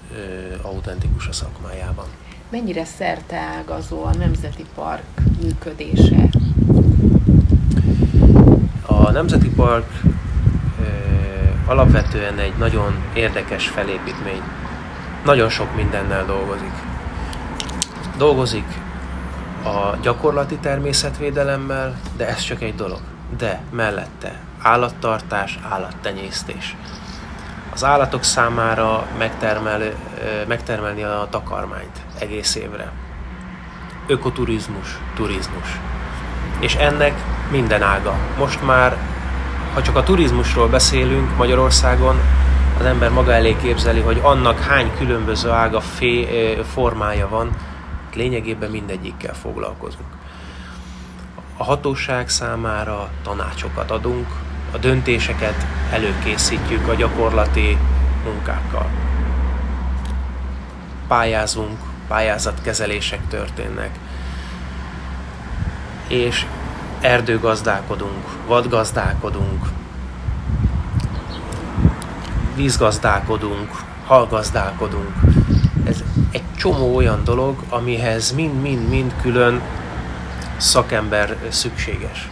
autentikus 0.62 1.28
a 1.28 1.32
szakmájában. 1.32 2.06
Mennyire 2.50 2.86
ágazó 3.60 4.04
a 4.04 4.14
Nemzeti 4.14 4.66
Park 4.76 5.04
működése? 5.42 6.30
A 8.86 9.12
Nemzeti 9.12 9.50
Park 9.50 10.02
alapvetően 11.66 12.40
egy 12.40 12.58
nagyon 12.58 12.94
érdekes 13.14 13.68
felépítmény. 13.68 14.42
Nagyon 15.26 15.50
sok 15.50 15.76
mindennel 15.76 16.26
dolgozik 16.26 16.87
dolgozik 18.18 18.66
a 19.64 19.96
gyakorlati 20.02 20.56
természetvédelemmel, 20.56 21.96
de 22.18 22.28
ez 22.28 22.42
csak 22.42 22.62
egy 22.62 22.76
dolog. 22.76 23.00
De 23.38 23.62
mellette 23.72 24.40
állattartás, 24.62 25.60
állattenyésztés. 25.70 26.76
az 27.74 27.84
állatok 27.84 28.24
számára 28.24 29.06
megtermel, 29.18 29.82
megtermelni 30.48 31.04
a 31.04 31.28
takarmányt 31.30 32.02
egész 32.20 32.56
évre. 32.56 32.92
Ökoturizmus, 34.08 35.00
turizmus. 35.16 35.80
És 36.60 36.76
ennek 36.76 37.14
minden 37.52 37.82
ága. 37.82 38.16
Most 38.38 38.66
már, 38.66 38.98
ha 39.74 39.82
csak 39.82 39.96
a 39.96 40.04
turizmusról 40.04 40.68
beszélünk 40.68 41.38
Magyarországon, 41.38 42.20
az 42.80 42.86
ember 42.86 43.10
maga 43.10 43.34
elé 43.34 43.56
képzeli, 43.62 44.00
hogy 44.00 44.20
annak 44.24 44.60
hány 44.60 44.92
különböző 44.98 45.50
ága, 45.50 45.82
fé, 45.82 46.56
formája 46.74 47.28
van, 47.30 47.50
lényegében 48.18 48.72
mindegyikkel 48.72 49.34
foglalkozunk. 49.34 50.08
A 51.58 51.64
hatóság 51.64 52.30
számára 52.30 53.10
tanácsokat 53.24 53.92
adunk, 53.92 54.28
a 54.72 54.78
döntéseket 54.78 55.66
előkészítjük 55.92 56.88
a 56.88 56.94
gyakorlati 56.94 57.78
munkákkal. 58.24 58.90
Pályázunk, 61.08 61.78
pályázatkezelések 62.08 63.28
történnek, 63.28 64.00
és 66.08 66.46
erdőgazdálkodunk, 67.02 68.46
vadgazdálkodunk, 68.48 69.66
vízgazdálkodunk, 72.56 73.72
halgazdálkodunk. 74.06 75.37
Ez 75.88 76.04
egy 76.32 76.44
csomó 76.58 76.96
olyan 76.96 77.24
dolog, 77.24 77.64
amihez 77.70 78.32
mind-mind-mind 78.32 79.14
külön 79.22 79.62
szakember 80.58 81.38
szükséges. 81.50 82.30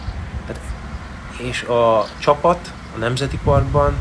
És 1.36 1.62
a 1.62 2.06
csapat 2.18 2.72
a 2.94 2.98
Nemzeti 2.98 3.38
Parkban 3.44 3.94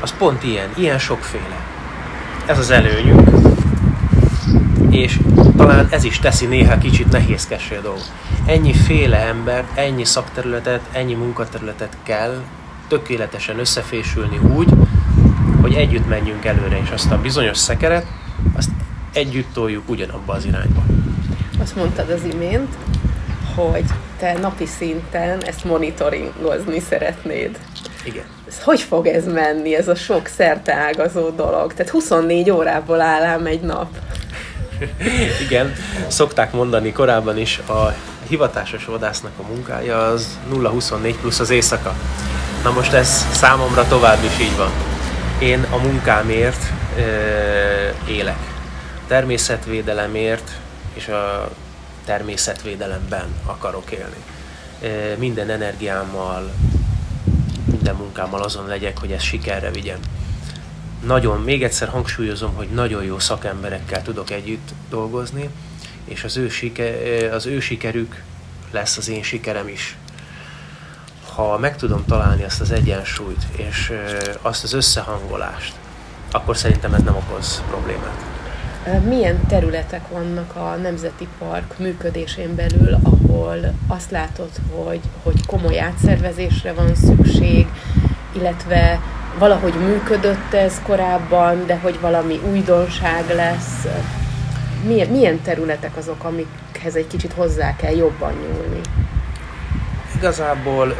az 0.00 0.14
pont 0.18 0.44
ilyen, 0.44 0.68
ilyen 0.76 0.98
sokféle. 0.98 1.56
Ez 2.46 2.58
az 2.58 2.70
előnyünk, 2.70 3.28
és 4.90 5.20
talán 5.56 5.88
ez 5.90 6.04
is 6.04 6.18
teszi 6.18 6.46
néha 6.46 6.78
kicsit 6.78 7.10
nehézkessé 7.10 7.76
a 7.76 7.80
dolgot. 7.80 8.12
Ennyi 8.46 8.72
féle 8.72 9.18
ember, 9.18 9.64
ennyi 9.74 10.04
szakterületet, 10.04 10.80
ennyi 10.92 11.14
munkaterületet 11.14 11.96
kell 12.02 12.42
tökéletesen 12.88 13.58
összefésülni 13.58 14.38
úgy, 14.38 14.68
hogy 15.60 15.74
együtt 15.74 16.08
menjünk 16.08 16.44
előre, 16.44 16.80
és 16.80 16.90
azt 16.90 17.10
a 17.10 17.20
bizonyos 17.20 17.56
szekeret, 17.56 18.06
azt 18.56 18.70
együtt 19.12 19.52
toljuk 19.52 19.88
ugyanabba 19.88 20.32
az 20.32 20.44
irányba. 20.44 20.82
Azt 21.60 21.76
mondtad 21.76 22.10
az 22.10 22.24
imént, 22.32 22.76
hogy 23.54 23.84
te 24.18 24.38
napi 24.38 24.66
szinten 24.66 25.44
ezt 25.44 25.64
monitoringozni 25.64 26.80
szeretnéd. 26.80 27.58
Igen. 28.04 28.24
Ez 28.48 28.62
hogy 28.62 28.80
fog 28.80 29.06
ez 29.06 29.26
menni, 29.26 29.74
ez 29.74 29.88
a 29.88 29.94
sok 29.94 30.26
szerteágazó 30.26 31.30
dolog? 31.30 31.72
Tehát 31.72 31.92
24 31.92 32.50
órából 32.50 33.00
áll 33.00 33.22
ám 33.22 33.46
egy 33.46 33.60
nap. 33.60 33.88
Igen, 35.46 35.72
szokták 36.06 36.52
mondani 36.52 36.92
korábban 36.92 37.38
is, 37.38 37.58
a 37.58 37.94
hivatásos 38.28 38.84
vadásznak 38.84 39.32
a 39.36 39.46
munkája 39.52 40.06
az 40.06 40.38
0-24 40.52 41.14
plusz 41.20 41.40
az 41.40 41.50
éjszaka. 41.50 41.94
Na 42.62 42.72
most 42.72 42.92
ez 42.92 43.26
számomra 43.32 43.86
tovább 43.88 44.24
is 44.24 44.40
így 44.40 44.56
van. 44.56 44.70
Én 45.38 45.66
a 45.70 45.76
munkámért 45.76 46.72
élek. 48.08 48.38
Természetvédelemért 49.06 50.50
és 50.94 51.08
a 51.08 51.50
természetvédelemben 52.04 53.26
akarok 53.44 53.90
élni. 53.90 54.24
Minden 55.18 55.50
energiámmal, 55.50 56.52
minden 57.64 57.94
munkámmal 57.94 58.42
azon 58.42 58.66
legyek, 58.66 58.98
hogy 58.98 59.12
ez 59.12 59.22
sikerre 59.22 59.70
vigyen. 59.70 59.98
Nagyon, 61.04 61.40
még 61.40 61.62
egyszer 61.62 61.88
hangsúlyozom, 61.88 62.54
hogy 62.54 62.68
nagyon 62.68 63.04
jó 63.04 63.18
szakemberekkel 63.18 64.02
tudok 64.02 64.30
együtt 64.30 64.68
dolgozni, 64.88 65.48
és 66.04 66.24
az 66.24 66.36
ő, 66.36 66.48
siker, 66.48 67.32
az 67.32 67.46
ő 67.46 67.60
sikerük 67.60 68.22
lesz 68.70 68.96
az 68.96 69.08
én 69.08 69.22
sikerem 69.22 69.68
is 69.68 69.96
ha 71.36 71.58
meg 71.58 71.76
tudom 71.76 72.04
találni 72.06 72.44
azt 72.44 72.60
az 72.60 72.70
egyensúlyt, 72.70 73.44
és 73.56 73.92
azt 74.42 74.64
az 74.64 74.72
összehangolást, 74.72 75.74
akkor 76.36 76.56
szerintem 76.56 76.94
ez 76.94 77.02
nem 77.02 77.16
okoz 77.16 77.62
problémát. 77.68 78.24
Milyen 79.04 79.46
területek 79.46 80.08
vannak 80.08 80.56
a 80.56 80.76
Nemzeti 80.82 81.28
Park 81.38 81.78
működésén 81.78 82.54
belül, 82.54 82.98
ahol 83.02 83.56
azt 83.86 84.10
látod, 84.10 84.48
hogy, 84.74 85.00
hogy 85.22 85.46
komoly 85.46 85.80
átszervezésre 85.80 86.72
van 86.72 86.94
szükség, 86.94 87.66
illetve 88.32 89.00
valahogy 89.38 89.74
működött 89.74 90.54
ez 90.54 90.80
korábban, 90.82 91.66
de 91.66 91.78
hogy 91.78 92.00
valami 92.00 92.40
újdonság 92.50 93.24
lesz. 93.34 93.86
Milyen, 94.86 95.08
milyen 95.08 95.40
területek 95.40 95.96
azok, 95.96 96.24
amikhez 96.24 96.94
egy 96.94 97.06
kicsit 97.06 97.32
hozzá 97.32 97.76
kell 97.76 97.94
jobban 97.96 98.32
nyúlni? 98.32 98.80
Igazából 100.16 100.94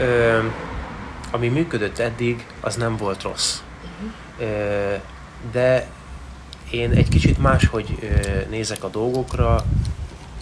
ami 1.31 1.49
működött 1.49 1.99
eddig, 1.99 2.46
az 2.61 2.75
nem 2.75 2.96
volt 2.96 3.22
rossz. 3.22 3.59
Uh-huh. 3.83 5.01
De 5.53 5.87
én 6.70 6.90
egy 6.90 7.09
kicsit 7.09 7.38
máshogy 7.38 7.99
nézek 8.51 8.85
a 8.85 8.88
dolgokra. 8.88 9.64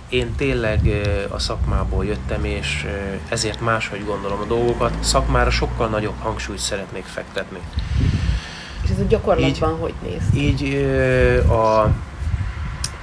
Én 0.08 0.34
tényleg 0.36 0.80
a 1.28 1.38
szakmából 1.38 2.04
jöttem, 2.04 2.44
és 2.44 2.86
ezért 3.28 3.60
máshogy 3.60 4.04
gondolom 4.04 4.40
a 4.40 4.44
dolgokat. 4.44 4.92
Szakmára 5.00 5.50
sokkal 5.50 5.88
nagyobb 5.88 6.18
hangsúlyt 6.22 6.58
szeretnék 6.58 7.04
fektetni. 7.04 7.58
És 8.84 8.90
ez 8.90 8.98
a 8.98 9.06
gyakorlatban 9.08 9.70
így, 9.72 9.80
hogy 9.80 9.94
néz? 10.02 10.22
Így 10.34 10.74
a 11.50 11.90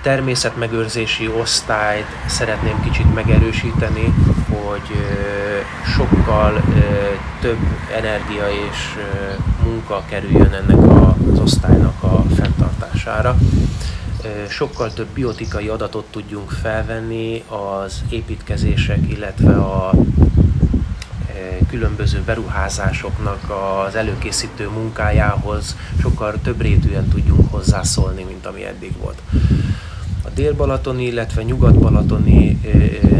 természetmegőrzési 0.01 1.27
osztályt 1.27 2.08
szeretném 2.25 2.82
kicsit 2.84 3.13
megerősíteni, 3.13 4.13
hogy 4.49 4.95
sokkal 5.95 6.62
több 7.41 7.60
energia 7.95 8.47
és 8.49 8.97
munka 9.63 10.04
kerüljön 10.10 10.54
ennek 10.54 10.75
az 11.32 11.39
osztálynak 11.39 12.04
a 12.04 12.24
fenntartására. 12.36 13.38
Sokkal 14.50 14.94
több 14.94 15.08
biotikai 15.13 15.67
adatot 15.67 16.06
tudjunk 16.12 16.50
felvenni 16.50 17.44
az 17.48 18.04
építkezések, 18.10 19.00
illetve 19.10 19.56
a 19.56 19.94
különböző 21.67 22.22
beruházásoknak 22.26 23.39
az 23.88 23.96
előkészítő 23.96 24.70
munkájához 24.70 25.76
sokkal 26.02 26.34
több 26.44 26.62
rétűen 26.62 27.08
tudjunk 27.08 27.52
hozzászólni, 27.52 28.24
mint 28.24 28.46
ami 28.46 28.65
eddig 28.65 28.98
volt 29.02 29.22
a 30.22 30.30
dél-balatoni, 30.34 31.06
illetve 31.06 31.44
nyugat-balatoni 31.44 32.60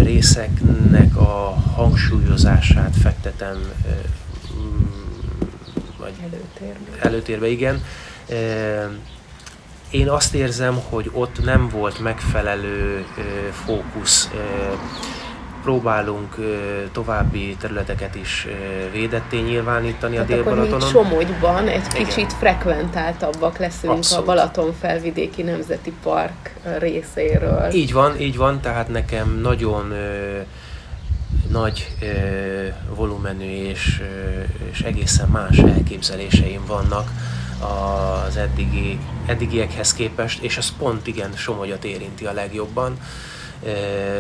részeknek 0.04 1.16
a 1.16 1.56
hangsúlyozását 1.76 2.96
fektetem 3.02 3.58
vagy 6.22 6.30
előtérbe. 6.34 7.02
előtérbe, 7.02 7.48
igen. 7.48 7.84
Én 9.92 10.10
azt 10.10 10.34
érzem, 10.34 10.82
hogy 10.90 11.10
ott 11.14 11.44
nem 11.44 11.70
volt 11.70 12.00
megfelelő 12.00 13.06
fókusz 13.66 14.30
próbálunk 15.64 16.36
további 16.92 17.56
területeket 17.60 18.16
is 18.16 18.48
védetté 18.92 19.40
nyilvánítani 19.40 20.16
hát 20.16 20.26
a 20.26 20.28
Dél-Balatonon. 20.28 20.82
Akkor 20.82 20.90
Somogyban 20.90 21.68
egy 21.68 21.82
Igen. 21.94 22.06
kicsit 22.08 22.34
frekventáltabbak 22.34 23.58
leszünk 23.58 23.94
Abszolút. 23.94 24.24
a 24.24 24.26
Balaton 24.26 24.74
felvidéki 24.80 25.42
Nemzeti 25.42 25.94
Park 26.04 26.54
részéről. 26.80 27.70
Így 27.74 27.94
van, 27.94 28.20
így 28.20 28.38
van, 28.38 28.62
tehát 28.62 28.88
nekem 28.88 29.40
nagyon 29.42 29.92
ö, 29.92 30.40
nagy 31.52 31.96
ö, 32.02 32.06
volumenű 32.96 33.68
és, 33.68 34.02
ö, 34.02 34.42
és 34.72 34.82
egészen 34.82 35.30
más 35.30 35.58
elképzeléseim 35.58 36.66
vannak 36.66 37.12
az 38.28 38.38
eddigi, 38.38 39.00
eddigiekhez 39.26 39.94
képest, 39.94 40.44
és 40.44 40.58
ez 40.58 40.78
pont 40.78 41.08
igen 41.08 41.32
Somogyat 41.36 41.84
érinti 41.84 42.26
a 42.26 42.34
legjobban 42.34 42.98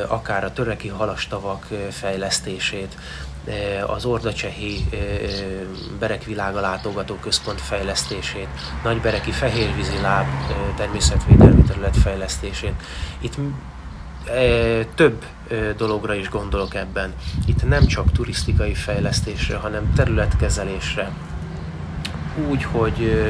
akár 0.07 0.43
a 0.43 0.53
töreki 0.53 0.87
halastavak 0.87 1.67
fejlesztését, 1.89 2.97
az 3.87 4.05
Ordacsehi 4.05 4.85
Berekvilága 5.99 6.59
látogató 6.59 7.15
központ 7.15 7.61
fejlesztését, 7.61 8.47
Nagybereki 8.83 9.31
Fehérvízi 9.31 10.01
Láb 10.01 10.27
természetvédelmi 10.75 11.61
terület 11.61 11.97
fejlesztését. 11.97 12.73
Itt 13.19 13.35
több 14.95 15.25
dologra 15.77 16.13
is 16.13 16.29
gondolok 16.29 16.75
ebben. 16.75 17.13
Itt 17.45 17.67
nem 17.67 17.85
csak 17.85 18.11
turisztikai 18.11 18.73
fejlesztésre, 18.73 19.57
hanem 19.57 19.93
területkezelésre, 19.95 21.11
úgy, 22.49 22.63
hogy 22.63 23.23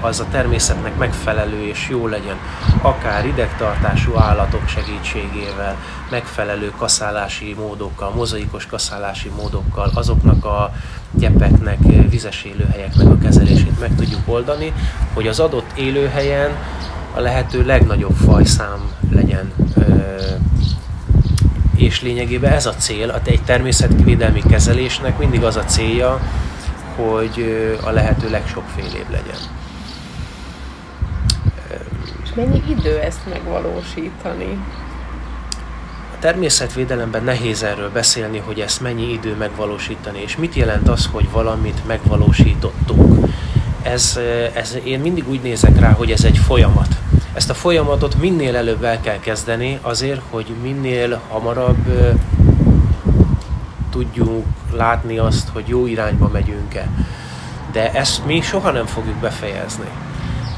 az 0.00 0.20
a 0.20 0.26
természetnek 0.30 0.96
megfelelő 0.96 1.66
és 1.66 1.88
jó 1.90 2.06
legyen, 2.06 2.36
akár 2.82 3.26
idegtartású 3.26 4.16
állatok 4.16 4.68
segítségével, 4.68 5.76
megfelelő 6.10 6.72
kaszálási 6.78 7.54
módokkal, 7.58 8.10
mozaikos 8.10 8.66
kaszálási 8.66 9.28
módokkal, 9.28 9.90
azoknak 9.94 10.44
a 10.44 10.72
gyepeknek, 11.10 11.78
vizes 12.08 12.42
élőhelyeknek 12.42 13.06
a 13.06 13.18
kezelését 13.18 13.80
meg 13.80 13.94
tudjuk 13.96 14.22
oldani, 14.26 14.72
hogy 15.14 15.26
az 15.26 15.40
adott 15.40 15.70
élőhelyen 15.74 16.50
a 17.14 17.20
lehető 17.20 17.64
legnagyobb 17.64 18.14
fajszám 18.14 18.92
legyen 19.10 19.52
és 21.76 22.02
lényegében 22.02 22.52
ez 22.52 22.66
a 22.66 22.74
cél, 22.74 23.20
egy 23.24 23.42
természetvédelmi 23.42 24.42
kezelésnek 24.50 25.18
mindig 25.18 25.44
az 25.44 25.56
a 25.56 25.64
célja, 25.64 26.20
hogy 26.96 27.44
a 27.84 27.90
lehető 27.90 28.30
legsokfélébb 28.30 29.10
legyen. 29.10 29.38
És 32.22 32.34
mennyi 32.34 32.62
idő 32.68 32.98
ezt 32.98 33.20
megvalósítani? 33.30 34.58
A 36.14 36.18
természetvédelemben 36.20 37.24
nehéz 37.24 37.62
erről 37.62 37.90
beszélni, 37.90 38.38
hogy 38.38 38.60
ezt 38.60 38.80
mennyi 38.80 39.12
idő 39.12 39.34
megvalósítani, 39.34 40.20
és 40.22 40.36
mit 40.36 40.54
jelent 40.54 40.88
az, 40.88 41.08
hogy 41.12 41.30
valamit 41.30 41.86
megvalósítottunk. 41.86 43.26
Ez, 43.82 44.18
ez, 44.54 44.76
én 44.84 45.00
mindig 45.00 45.28
úgy 45.28 45.40
nézek 45.42 45.80
rá, 45.80 45.92
hogy 45.92 46.10
ez 46.10 46.24
egy 46.24 46.38
folyamat. 46.38 46.88
Ezt 47.34 47.50
a 47.50 47.54
folyamatot 47.54 48.20
minél 48.20 48.56
előbb 48.56 48.84
el 48.84 49.00
kell 49.00 49.18
kezdeni 49.18 49.78
azért, 49.82 50.20
hogy 50.30 50.46
minél 50.62 51.20
hamarabb 51.28 52.12
tudjuk 53.90 54.44
látni 54.72 55.18
azt, 55.18 55.48
hogy 55.48 55.68
jó 55.68 55.86
irányba 55.86 56.28
megyünk-e. 56.32 56.88
De 57.72 57.92
ezt 57.92 58.26
mi 58.26 58.40
soha 58.40 58.70
nem 58.70 58.86
fogjuk 58.86 59.16
befejezni. 59.16 59.88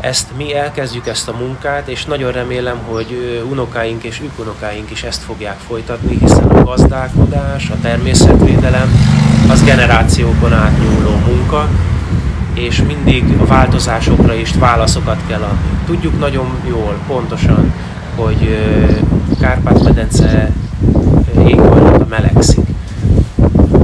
Ezt 0.01 0.29
mi 0.37 0.55
elkezdjük 0.55 1.07
ezt 1.07 1.29
a 1.29 1.37
munkát, 1.39 1.89
és 1.89 2.05
nagyon 2.05 2.33
remélem, 2.33 2.79
hogy 2.89 3.43
unokáink 3.51 4.03
és 4.03 4.21
ükunokáink 4.21 4.91
is 4.91 5.03
ezt 5.03 5.23
fogják 5.23 5.59
folytatni, 5.67 6.19
hiszen 6.19 6.49
a 6.49 6.65
gazdálkodás, 6.65 7.71
a 7.71 7.77
természetvédelem 7.83 8.91
az 9.51 9.65
generációkon 9.65 10.53
átnyúló 10.53 11.17
munka, 11.27 11.69
és 12.61 12.83
mindig 12.83 13.25
a 13.41 13.47
változásokra 13.47 14.35
is 14.35 14.55
válaszokat 14.55 15.21
kell 15.27 15.43
adni. 15.43 15.79
Tudjuk 15.87 16.19
nagyon 16.19 16.47
jól, 16.69 16.99
pontosan, 17.07 17.73
hogy 18.15 18.59
Kárpát-medence 19.41 20.53
éghajlata 21.47 22.07
melegszik. 22.09 22.67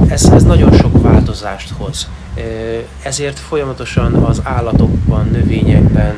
Ez, 0.07 0.23
ez 0.25 0.43
nagyon 0.43 0.73
sok 0.73 1.01
változást 1.01 1.73
hoz. 1.77 2.07
Ezért 3.03 3.39
folyamatosan 3.39 4.13
az 4.13 4.41
állatokban, 4.43 5.27
növényekben 5.31 6.15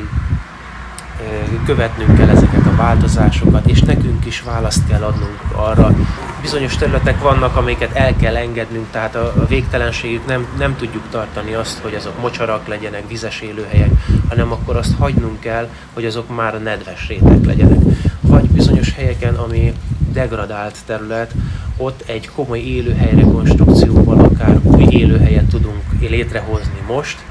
követnünk 1.64 2.16
kell 2.16 2.28
ezeket 2.28 2.66
a 2.66 2.76
változásokat, 2.76 3.66
és 3.66 3.80
nekünk 3.80 4.26
is 4.26 4.42
választ 4.42 4.86
kell 4.88 5.02
adnunk 5.02 5.40
arra. 5.52 5.94
Bizonyos 6.42 6.76
területek 6.76 7.22
vannak, 7.22 7.56
amiket 7.56 7.96
el 7.96 8.16
kell 8.16 8.36
engednünk, 8.36 8.86
tehát 8.90 9.14
a 9.14 9.46
végtelenségük 9.48 10.26
nem, 10.26 10.46
nem 10.58 10.76
tudjuk 10.76 11.02
tartani 11.10 11.54
azt, 11.54 11.78
hogy 11.78 11.94
azok 11.94 12.20
mocsarak 12.20 12.66
legyenek, 12.66 13.08
vizes 13.08 13.40
élőhelyek, 13.40 13.90
hanem 14.28 14.52
akkor 14.52 14.76
azt 14.76 14.96
hagynunk 14.98 15.40
kell, 15.40 15.68
hogy 15.94 16.04
azok 16.04 16.34
már 16.34 16.62
nedves 16.62 17.08
rétek 17.08 17.44
legyenek. 17.44 17.78
Vagy 18.20 18.50
bizonyos 18.50 18.94
helyeken, 18.94 19.34
ami 19.34 19.72
degradált 20.12 20.76
terület, 20.86 21.34
ott 21.76 22.02
egy 22.06 22.30
komoly 22.34 22.58
élőhely 22.58 23.14
rekonstrukcióval 23.14 24.18
akár 24.18 24.58
új 24.62 24.86
élőhelyet 24.88 25.44
tudunk 25.44 25.82
létrehozni 26.00 26.82
most, 26.86 27.24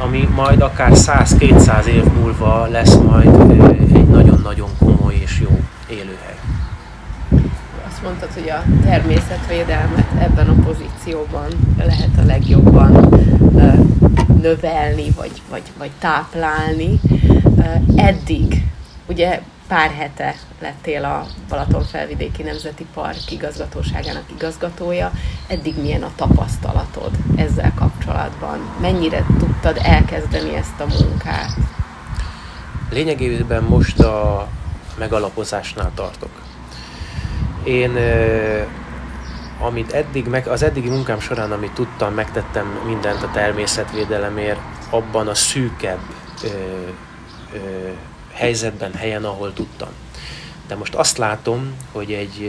ami 0.00 0.28
majd 0.34 0.60
akár 0.60 0.90
100-200 0.94 1.84
év 1.84 2.04
múlva 2.04 2.66
lesz 2.66 2.94
majd 2.94 3.40
egy 3.94 4.08
nagyon-nagyon 4.08 4.68
komoly 4.78 5.14
és 5.14 5.40
jó 5.40 5.58
élőhely. 5.90 6.38
Azt 7.88 8.02
mondtad, 8.02 8.28
hogy 8.34 8.48
a 8.48 8.62
természetvédelmet 8.82 10.06
ebben 10.18 10.48
a 10.48 10.62
pozícióban 10.62 11.48
lehet 11.76 12.18
a 12.18 12.24
legjobban 12.24 13.08
növelni, 14.42 15.10
vagy, 15.16 15.42
vagy, 15.50 15.62
vagy 15.78 15.90
táplálni. 15.98 17.00
Eddig, 17.96 18.64
ugye 19.06 19.40
pár 19.70 19.90
hete 19.90 20.34
lettél 20.60 21.04
a 21.04 21.26
Balatonfelvidéki 21.48 22.42
Nemzeti 22.42 22.86
Park 22.94 23.30
igazgatóságának 23.30 24.22
igazgatója. 24.36 25.12
Eddig 25.46 25.80
milyen 25.80 26.02
a 26.02 26.10
tapasztalatod 26.16 27.10
ezzel 27.36 27.72
kapcsolatban? 27.74 28.58
Mennyire 28.80 29.24
tudtad 29.38 29.80
elkezdeni 29.82 30.54
ezt 30.54 30.80
a 30.80 30.86
munkát? 30.86 31.50
Lényegében 32.90 33.62
most 33.62 34.00
a 34.00 34.48
megalapozásnál 34.98 35.90
tartok. 35.94 36.30
Én 37.64 37.96
amit 39.60 39.92
eddig, 39.92 40.26
meg, 40.26 40.46
az 40.46 40.62
eddigi 40.62 40.88
munkám 40.88 41.20
során, 41.20 41.52
amit 41.52 41.72
tudtam, 41.72 42.14
megtettem 42.14 42.66
mindent 42.86 43.22
a 43.22 43.30
természetvédelemért, 43.32 44.60
abban 44.90 45.28
a 45.28 45.34
szűkebb 45.34 46.00
ö, 46.42 46.48
ö, 47.52 47.58
helyzetben, 48.40 48.94
helyen, 48.94 49.24
ahol 49.24 49.52
tudtam. 49.52 49.88
De 50.68 50.74
most 50.74 50.94
azt 50.94 51.18
látom, 51.18 51.74
hogy 51.92 52.12
egy, 52.12 52.42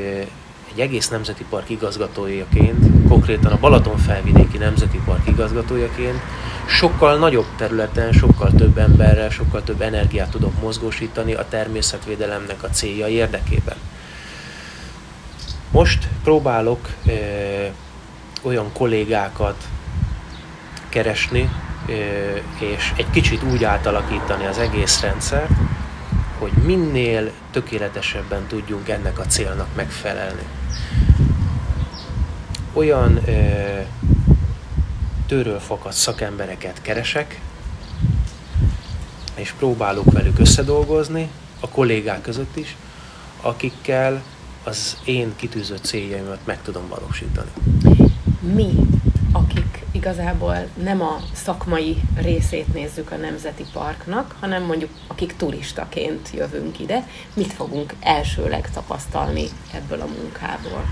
egy 0.73 0.79
egész 0.79 1.09
nemzeti 1.09 1.45
park 1.49 1.69
igazgatójaként, 1.69 3.07
konkrétan 3.07 3.51
a 3.51 3.59
Balaton 3.59 3.97
felvidéki 3.97 4.57
nemzeti 4.57 5.01
park 5.05 5.27
igazgatójaként 5.27 6.19
sokkal 6.65 7.17
nagyobb 7.17 7.45
területen, 7.57 8.11
sokkal 8.11 8.51
több 8.57 8.77
emberrel, 8.77 9.29
sokkal 9.29 9.63
több 9.63 9.81
energiát 9.81 10.29
tudok 10.29 10.61
mozgósítani 10.61 11.33
a 11.33 11.45
természetvédelemnek 11.49 12.63
a 12.63 12.69
célja 12.69 13.07
érdekében. 13.07 13.75
Most 15.71 16.07
próbálok 16.23 16.89
ö, 17.05 17.11
olyan 18.41 18.71
kollégákat 18.73 19.55
keresni, 20.89 21.49
és 22.59 22.93
egy 22.97 23.09
kicsit 23.09 23.43
úgy 23.43 23.63
átalakítani 23.63 24.45
az 24.45 24.57
egész 24.57 25.01
rendszert, 25.01 25.51
hogy 26.39 26.51
minél 26.51 27.31
tökéletesebben 27.51 28.47
tudjunk 28.47 28.89
ennek 28.89 29.19
a 29.19 29.25
célnak 29.25 29.67
megfelelni. 29.75 30.43
Olyan 32.73 33.19
ö, 33.27 33.79
tőről 35.27 35.59
fakadt 35.59 35.95
szakembereket 35.95 36.81
keresek, 36.81 37.39
és 39.35 39.51
próbálok 39.51 40.11
velük 40.11 40.39
összedolgozni, 40.39 41.29
a 41.59 41.69
kollégák 41.69 42.21
között 42.21 42.55
is, 42.57 42.75
akikkel 43.41 44.21
az 44.63 44.97
én 45.05 45.33
kitűzött 45.35 45.83
céljaimat 45.83 46.39
meg 46.43 46.61
tudom 46.61 46.87
valósítani. 46.87 47.51
Mi, 48.39 48.75
igazából 50.01 50.55
nem 50.83 51.01
a 51.01 51.17
szakmai 51.33 52.01
részét 52.15 52.73
nézzük 52.73 53.11
a 53.11 53.15
Nemzeti 53.15 53.65
Parknak, 53.73 54.35
hanem 54.39 54.63
mondjuk 54.63 54.89
akik 55.07 55.35
turistaként 55.35 56.29
jövünk 56.33 56.79
ide, 56.79 57.07
mit 57.33 57.53
fogunk 57.53 57.93
elsőleg 57.99 58.71
tapasztalni 58.71 59.45
ebből 59.73 60.01
a 60.01 60.05
munkából? 60.05 60.83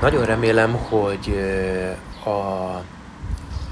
Nagyon 0.00 0.24
remélem, 0.24 0.72
hogy 0.72 1.38
a 2.24 2.82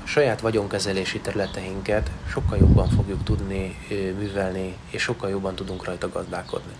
saját 0.04 0.40
vagyonkezelési 0.40 1.20
területeinket 1.20 2.10
sokkal 2.28 2.58
jobban 2.58 2.88
fogjuk 2.88 3.24
tudni 3.24 3.78
művelni, 4.18 4.76
és 4.90 5.02
sokkal 5.02 5.30
jobban 5.30 5.54
tudunk 5.54 5.84
rajta 5.84 6.08
gazdálkodni. 6.08 6.72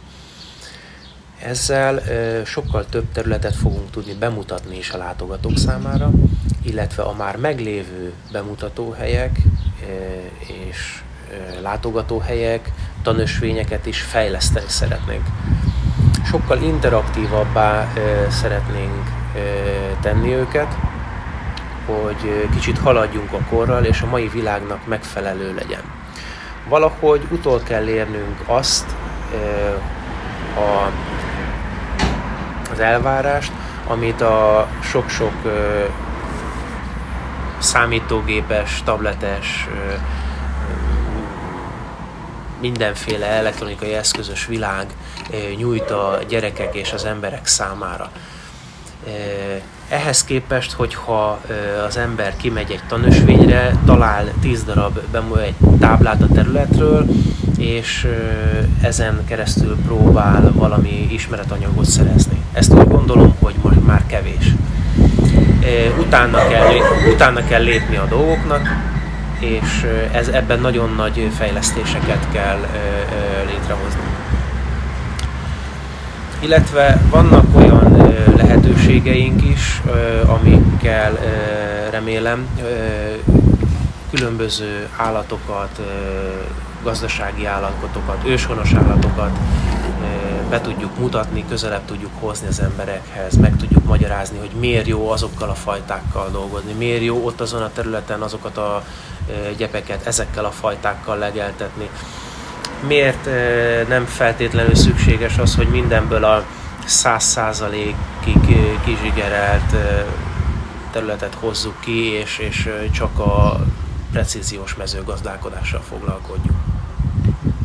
Ezzel 1.46 2.02
sokkal 2.44 2.87
több 2.87 3.12
területet 3.12 3.57
fogunk 3.57 3.90
tudni 3.90 4.14
bemutatni 4.14 4.76
is 4.76 4.90
a 4.90 4.96
látogatók 4.96 5.57
számára, 5.57 6.11
illetve 6.62 7.02
a 7.02 7.14
már 7.18 7.37
meglévő 7.37 8.12
bemutatóhelyek 8.33 9.38
és 10.38 11.02
látogatóhelyek, 11.62 12.70
tanösvényeket 13.02 13.87
is 13.87 14.00
fejleszteni 14.00 14.68
szeretnénk. 14.68 15.26
Sokkal 16.24 16.62
interaktívabbá 16.62 17.92
szeretnénk 18.31 19.11
tenni 20.00 20.35
őket, 20.35 20.76
hogy 21.87 22.48
kicsit 22.55 22.78
haladjunk 22.78 23.33
a 23.33 23.44
korral, 23.50 23.85
és 23.85 24.00
a 24.00 24.07
mai 24.07 24.28
világnak 24.28 24.87
megfelelő 24.87 25.55
legyen. 25.55 25.83
Valahogy 26.68 27.26
utol 27.31 27.61
kell 27.62 27.88
érnünk 27.88 28.42
azt 28.46 28.96
a 30.57 30.90
az 32.73 32.81
elvárást, 32.81 33.53
amit 33.87 34.21
a 34.21 34.69
sok-sok 34.83 35.35
számítógépes, 37.59 38.83
tabletes, 38.85 39.69
mindenféle 42.61 43.27
elektronikai 43.27 43.93
eszközös 43.93 44.47
világ 44.47 44.87
nyújt 45.57 45.91
a 45.91 46.19
gyerekek 46.29 46.75
és 46.75 46.93
az 46.93 47.05
emberek 47.05 47.47
számára. 47.47 48.11
Ehhez 49.89 50.25
képest, 50.25 50.73
hogyha 50.73 51.41
az 51.87 51.97
ember 51.97 52.37
kimegy 52.37 52.71
egy 52.71 52.83
tanösvényre, 52.89 53.77
talál 53.85 54.33
10 54.41 54.65
darab 54.65 54.99
egy 55.43 55.55
táblát 55.81 56.23
a 56.23 56.27
területről, 56.35 57.07
és 57.59 58.09
ezen 58.83 59.25
keresztül 59.25 59.77
próbál 59.87 60.53
valami 60.55 61.09
ismeretanyagot 61.11 61.85
szerezni. 61.85 62.41
Ezt 62.53 62.73
úgy 62.75 62.88
gondolom, 62.88 63.35
hogy 63.41 63.55
most 63.62 63.87
már 63.87 64.07
kevés. 64.07 64.55
utána 65.99 66.49
kell, 66.49 66.73
utána 67.15 67.45
kell 67.45 67.62
lépni 67.62 67.97
a 67.97 68.07
dolgoknak, 68.09 68.69
és 69.38 69.87
ez, 70.12 70.29
ebben 70.29 70.61
nagyon 70.61 70.95
nagy 70.97 71.31
fejlesztéseket 71.38 72.27
kell 72.33 72.59
létrehozni. 73.47 74.01
Illetve 76.41 77.01
vannak 77.11 77.57
olyan 77.57 78.15
lehetőségeink 78.37 79.43
is, 79.45 79.83
amikkel 80.27 81.19
remélem 81.91 82.47
különböző 84.11 84.88
állatokat, 84.97 85.81
gazdasági 86.83 87.47
állatokat, 87.47 88.17
őshonos 88.25 88.73
állatokat 88.73 89.31
be 90.53 90.61
tudjuk 90.61 90.99
mutatni, 90.99 91.45
közelebb 91.49 91.85
tudjuk 91.85 92.11
hozni 92.21 92.47
az 92.47 92.61
emberekhez, 92.61 93.37
meg 93.37 93.57
tudjuk 93.57 93.85
magyarázni, 93.85 94.38
hogy 94.38 94.51
miért 94.61 94.87
jó 94.87 95.11
azokkal 95.11 95.49
a 95.49 95.55
fajtákkal 95.55 96.31
dolgozni, 96.31 96.73
miért 96.73 97.03
jó 97.03 97.25
ott 97.25 97.41
azon 97.41 97.62
a 97.62 97.73
területen 97.73 98.21
azokat 98.23 98.57
a 98.57 98.85
gyepeket 99.57 100.07
ezekkel 100.07 100.45
a 100.45 100.51
fajtákkal 100.51 101.19
legeltetni. 101.19 101.88
Miért 102.87 103.29
nem 103.88 104.05
feltétlenül 104.05 104.75
szükséges 104.75 105.38
az, 105.38 105.55
hogy 105.55 105.69
mindenből 105.69 106.25
a 106.25 106.45
száz 106.85 107.25
százalékig 107.25 108.41
kizsigerelt 108.85 109.75
területet 110.91 111.35
hozzuk 111.35 111.81
ki, 111.81 112.12
és, 112.12 112.38
és 112.38 112.69
csak 112.91 113.19
a 113.19 113.61
precíziós 114.11 114.75
mezőgazdálkodással 114.75 115.83
foglalkodjunk. 115.88 116.72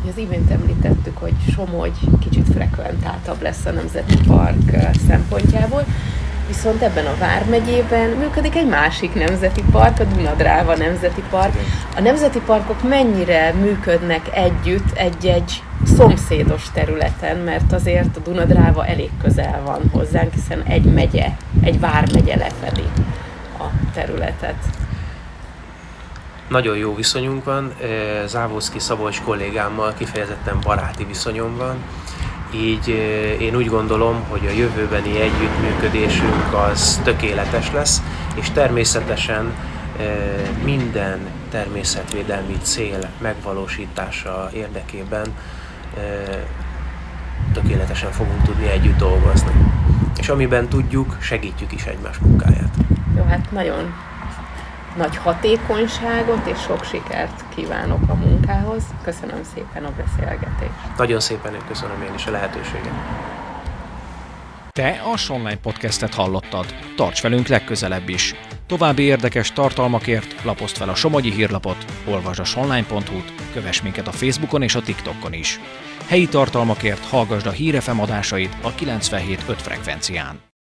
Az 0.08 0.18
imént 0.18 0.50
említettük, 0.50 1.18
hogy 1.18 1.34
Somogy 1.52 1.92
kicsit 2.20 2.46
frekventáltabb 2.54 3.42
lesz 3.42 3.66
a 3.66 3.70
Nemzeti 3.70 4.16
Park 4.26 4.76
szempontjából, 5.06 5.84
viszont 6.46 6.82
ebben 6.82 7.06
a 7.06 7.16
Vármegyében 7.18 8.10
működik 8.10 8.56
egy 8.56 8.68
másik 8.68 9.14
nemzeti 9.14 9.62
park, 9.70 10.00
a 10.00 10.04
Dunadráva 10.04 10.76
Nemzeti 10.76 11.22
Park. 11.30 11.52
A 11.96 12.00
nemzeti 12.00 12.40
parkok 12.46 12.88
mennyire 12.88 13.52
működnek 13.52 14.36
együtt 14.36 14.96
egy-egy 14.96 15.62
szomszédos 15.84 16.70
területen, 16.72 17.36
mert 17.36 17.72
azért 17.72 18.16
a 18.16 18.20
Dunadráva 18.20 18.86
elég 18.86 19.10
közel 19.22 19.60
van 19.64 19.80
hozzánk, 19.92 20.32
hiszen 20.32 20.62
egy 20.62 20.84
megye, 20.84 21.26
egy 21.62 21.80
vármegye 21.80 22.36
lefedi 22.36 22.88
a 23.58 23.64
területet 23.94 24.87
nagyon 26.48 26.76
jó 26.76 26.94
viszonyunk 26.94 27.44
van, 27.44 27.72
Závoszki 28.26 28.78
Szabolcs 28.78 29.20
kollégámmal 29.20 29.94
kifejezetten 29.98 30.58
baráti 30.62 31.04
viszonyom 31.04 31.56
van, 31.56 31.76
így 32.54 32.88
én 33.40 33.56
úgy 33.56 33.66
gondolom, 33.66 34.24
hogy 34.28 34.46
a 34.46 34.50
jövőbeni 34.50 35.20
együttműködésünk 35.20 36.54
az 36.54 37.00
tökéletes 37.04 37.72
lesz, 37.72 38.02
és 38.34 38.50
természetesen 38.50 39.52
minden 40.64 41.18
természetvédelmi 41.50 42.56
cél 42.62 43.08
megvalósítása 43.20 44.50
érdekében 44.54 45.26
tökéletesen 47.52 48.10
fogunk 48.10 48.42
tudni 48.42 48.68
együtt 48.68 48.98
dolgozni. 48.98 49.52
És 50.18 50.28
amiben 50.28 50.68
tudjuk, 50.68 51.16
segítjük 51.20 51.72
is 51.72 51.84
egymás 51.84 52.18
munkáját. 52.18 52.74
Jó, 53.16 53.22
hát 53.22 53.52
nagyon 53.52 53.94
nagy 54.98 55.16
hatékonyságot 55.16 56.46
és 56.46 56.60
sok 56.60 56.84
sikert 56.84 57.44
kívánok 57.54 58.00
a 58.08 58.14
munkához. 58.14 58.82
Köszönöm 59.04 59.40
szépen 59.54 59.84
a 59.84 59.92
beszélgetést. 59.96 60.96
Nagyon 60.96 61.20
szépen 61.20 61.54
én 61.54 61.66
köszönöm 61.68 62.02
én 62.02 62.14
is 62.14 62.26
a 62.26 62.30
lehetőséget. 62.30 62.92
Te 64.72 65.00
a 65.12 65.16
Sonline 65.16 65.56
podcastet 65.56 66.14
hallottad. 66.14 66.66
Tarts 66.96 67.22
velünk 67.22 67.46
legközelebb 67.46 68.08
is. 68.08 68.34
További 68.66 69.02
érdekes 69.02 69.52
tartalmakért 69.52 70.44
lapozd 70.44 70.76
fel 70.76 70.88
a 70.88 70.94
Somogyi 70.94 71.32
hírlapot, 71.32 71.84
olvasd 72.06 72.40
a 72.40 72.44
sonline.hu-t, 72.44 73.32
kövess 73.52 73.82
minket 73.82 74.06
a 74.06 74.12
Facebookon 74.12 74.62
és 74.62 74.74
a 74.74 74.82
TikTokon 74.82 75.32
is. 75.32 75.60
Helyi 76.06 76.28
tartalmakért 76.28 77.04
hallgasd 77.04 77.46
a 77.46 77.50
hírefem 77.50 78.00
adásait 78.00 78.56
a 78.62 78.74
97.5 78.74 79.54
frekvencián. 79.56 80.47